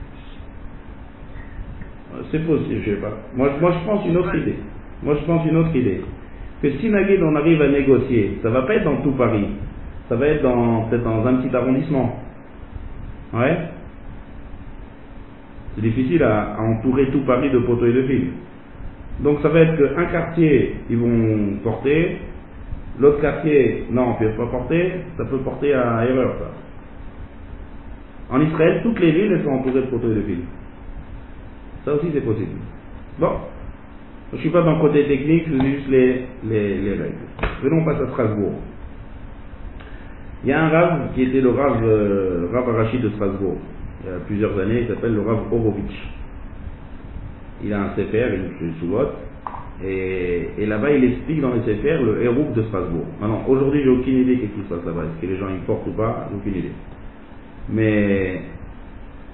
[2.30, 3.12] C'est possible, je sais pas.
[3.34, 4.56] Moi, moi, je pense une autre idée.
[5.02, 6.02] Moi, je pense une autre idée.
[6.62, 9.46] Que si Nagid, on arrive à négocier, ça va pas être dans tout Paris.
[10.08, 12.22] Ça va être dans, peut-être dans un petit arrondissement.
[13.34, 13.58] Ouais.
[15.74, 18.28] C'est difficile à, à, entourer tout Paris de poteaux et de fils.
[19.20, 22.18] Donc ça va être qu'un quartier, ils vont porter,
[22.98, 26.65] l'autre quartier, non, ils ne peuvent pas porter, ça peut porter à erreur, ça.
[28.30, 30.44] En Israël, toutes les villes, sont entourées de et de fils.
[31.84, 32.58] Ça aussi, c'est possible.
[33.18, 33.30] Bon.
[34.32, 37.14] Je ne suis pas dans le côté technique, je dis juste les, les, les règles.
[37.62, 38.54] Venons, on passe à Strasbourg.
[40.42, 43.56] Il y a un rave qui était le rave, euh, Arachid de Strasbourg.
[44.04, 45.92] Il y a plusieurs années, il s'appelle le rave Horowitz.
[47.64, 48.96] Il a un CFR, une sous
[49.84, 53.04] et, et là-bas, il explique dans les CFR le héros de Strasbourg.
[53.20, 55.02] Maintenant, aujourd'hui, j'ai aucune idée qu'est-ce qui se passe là-bas.
[55.02, 56.72] Est-ce que les gens y portent ou pas aucune idée.
[57.70, 58.40] Mais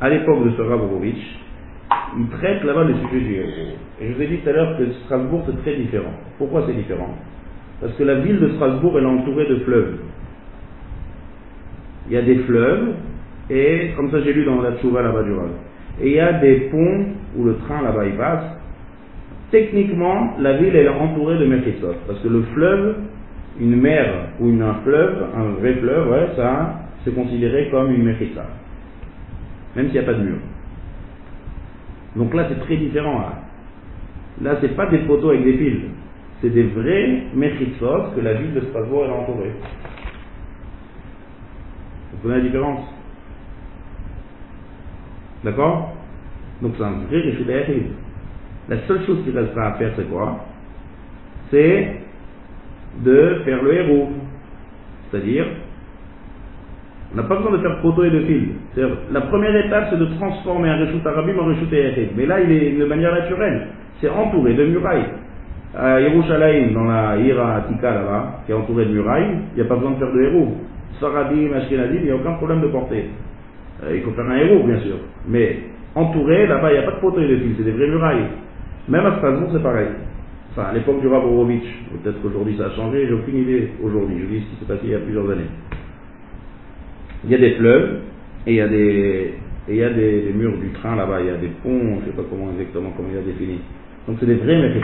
[0.00, 1.18] à l'époque de rave Horowitz,
[2.18, 3.76] il traite là-bas le sujet héros.
[4.00, 6.12] Et je vous ai dit tout à l'heure que Strasbourg, c'est très différent.
[6.38, 7.14] Pourquoi c'est différent?
[7.80, 9.96] Parce que la ville de Strasbourg, elle est entourée de fleuves.
[12.08, 12.94] Il y a des fleuves,
[13.50, 15.50] et comme ça j'ai lu dans la Tchouva là-bas du Rav.
[16.00, 17.04] Et il y a des ponts
[17.36, 18.44] où le train là-bas il passe.
[19.50, 21.94] Techniquement, la ville elle est entourée de Mephisot.
[22.06, 22.96] Parce que le fleuve,
[23.60, 28.04] une mer ou une, un fleuve, un vrai fleuve, ouais, ça, c'est considéré comme une
[28.04, 28.46] Mechissa.
[29.76, 30.38] Même s'il n'y a pas de mur.
[32.16, 33.18] Donc là, c'est très différent.
[33.20, 33.32] Là,
[34.42, 35.80] là c'est pas des poteaux avec des fils.
[36.40, 39.52] C'est des vrais Mechissot que la ville de Strasbourg a entourée.
[42.10, 42.84] Vous comprenez la différence?
[45.44, 45.94] D'accord?
[46.60, 47.86] Donc c'est un vrai Ayachid.
[48.68, 50.44] La seule chose qui restera à faire, c'est quoi?
[51.50, 51.96] C'est
[53.00, 54.10] de faire le héros.
[55.10, 55.46] C'est-à-dire,
[57.12, 58.48] on n'a pas besoin de faire poteau et de fil.
[59.12, 62.08] La première étape, c'est de transformer un Réchut Arabim en Réchut Ayachid.
[62.16, 63.68] Mais là, il est de manière naturelle.
[64.00, 65.04] C'est entouré de murailles.
[65.76, 69.68] À Yerushalayim, dans la Ira Tika là-bas, qui est entouré de murailles, il n'y a
[69.68, 70.56] pas besoin de faire de héros.
[71.00, 73.04] Saradim, Ashkenazim, il n'y a aucun problème de porter.
[73.84, 74.96] Euh, il faut faire un héros, bien sûr.
[75.28, 75.58] Mais
[75.94, 78.26] entouré, là-bas, il n'y a pas de poteau et de fil, c'est des vraies murailles.
[78.88, 79.88] Même à Strasbourg, c'est pareil.
[80.52, 81.64] Enfin, à l'époque du Rav Horowitz,
[82.02, 84.16] peut-être qu'aujourd'hui ça a changé, j'ai aucune idée aujourd'hui.
[84.20, 85.48] Je dis ce qui s'est passé il y a plusieurs années.
[87.24, 88.00] Il y a des fleuves,
[88.46, 88.68] et il y a
[89.90, 92.50] des, murs du train là-bas, il y a des ponts, je ne sais pas comment
[92.52, 93.60] exactement, comment il a défini.
[94.06, 94.82] Donc c'est des vrais méthodes.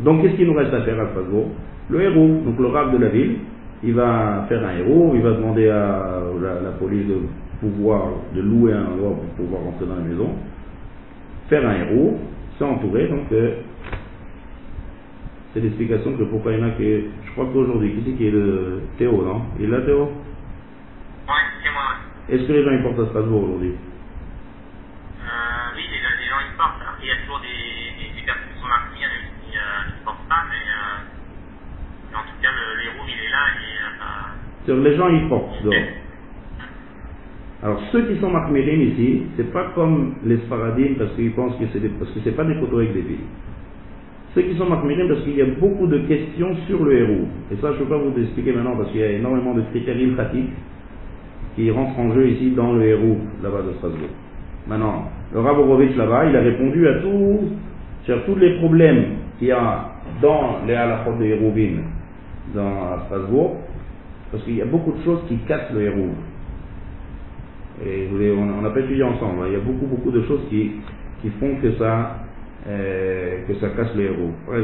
[0.00, 1.48] Donc qu'est-ce qu'il nous reste à faire à Strasbourg?
[1.90, 3.36] Le héros, donc le rave de la ville,
[3.82, 7.16] il va faire un héros, il va demander à la, la, police de
[7.60, 10.28] pouvoir, de louer un endroit pour pouvoir rentrer dans la maison,
[11.48, 12.18] faire un héros,
[12.58, 13.52] s'entourer, donc euh,
[15.58, 18.28] c'est l'explication de pourquoi il y en a qui, je crois qu'aujourd'hui, qui c'est qui
[18.28, 19.42] est le Théo, non?
[19.58, 20.12] Il est là Théo?
[21.26, 21.98] Ouais, c'est moi.
[22.28, 23.74] Est-ce que les gens ils portent à Strasbourg aujourd'hui?
[23.74, 26.78] Euh, oui, les, les gens ils portent.
[26.78, 30.04] Après, il y a toujours des, des, personnes qui sont marquées, même qui euh, ne
[30.04, 31.02] portent pas, mais, euh,
[32.10, 35.28] mais en tout cas, le, le héros, il est là et euh, les gens ils
[35.28, 35.74] portent dehors.
[37.60, 41.64] Alors ceux qui sont marmérines ici, c'est pas comme les Sfaradim parce qu'ils pensent que
[41.72, 43.26] c'est parce que c'est pas des photos avec des villes.
[44.38, 47.26] Ceux qui sont marmérines parce qu'il y a beaucoup de questions sur le héros.
[47.50, 49.62] Et ça je ne peux pas vous expliquer maintenant parce qu'il y a énormément de
[49.62, 50.50] critères pratiques
[51.56, 54.10] qui rentrent en jeu ici dans le héros là-bas de Strasbourg.
[54.68, 57.48] Maintenant, le Raborovitch là-bas, il a répondu à tout,
[58.04, 59.06] sur tous les problèmes
[59.40, 59.90] qu'il y a
[60.22, 61.82] dans les halachot de Hérovin
[62.54, 63.56] dans Strasbourg,
[64.30, 66.10] parce qu'il y a beaucoup de choses qui cassent le héros.
[67.84, 68.08] Et
[68.38, 69.46] on n'a pas étudié ensemble.
[69.48, 70.70] Il y a beaucoup, beaucoup de choses qui,
[71.40, 72.27] font que ça,
[72.64, 73.90] que sarcas.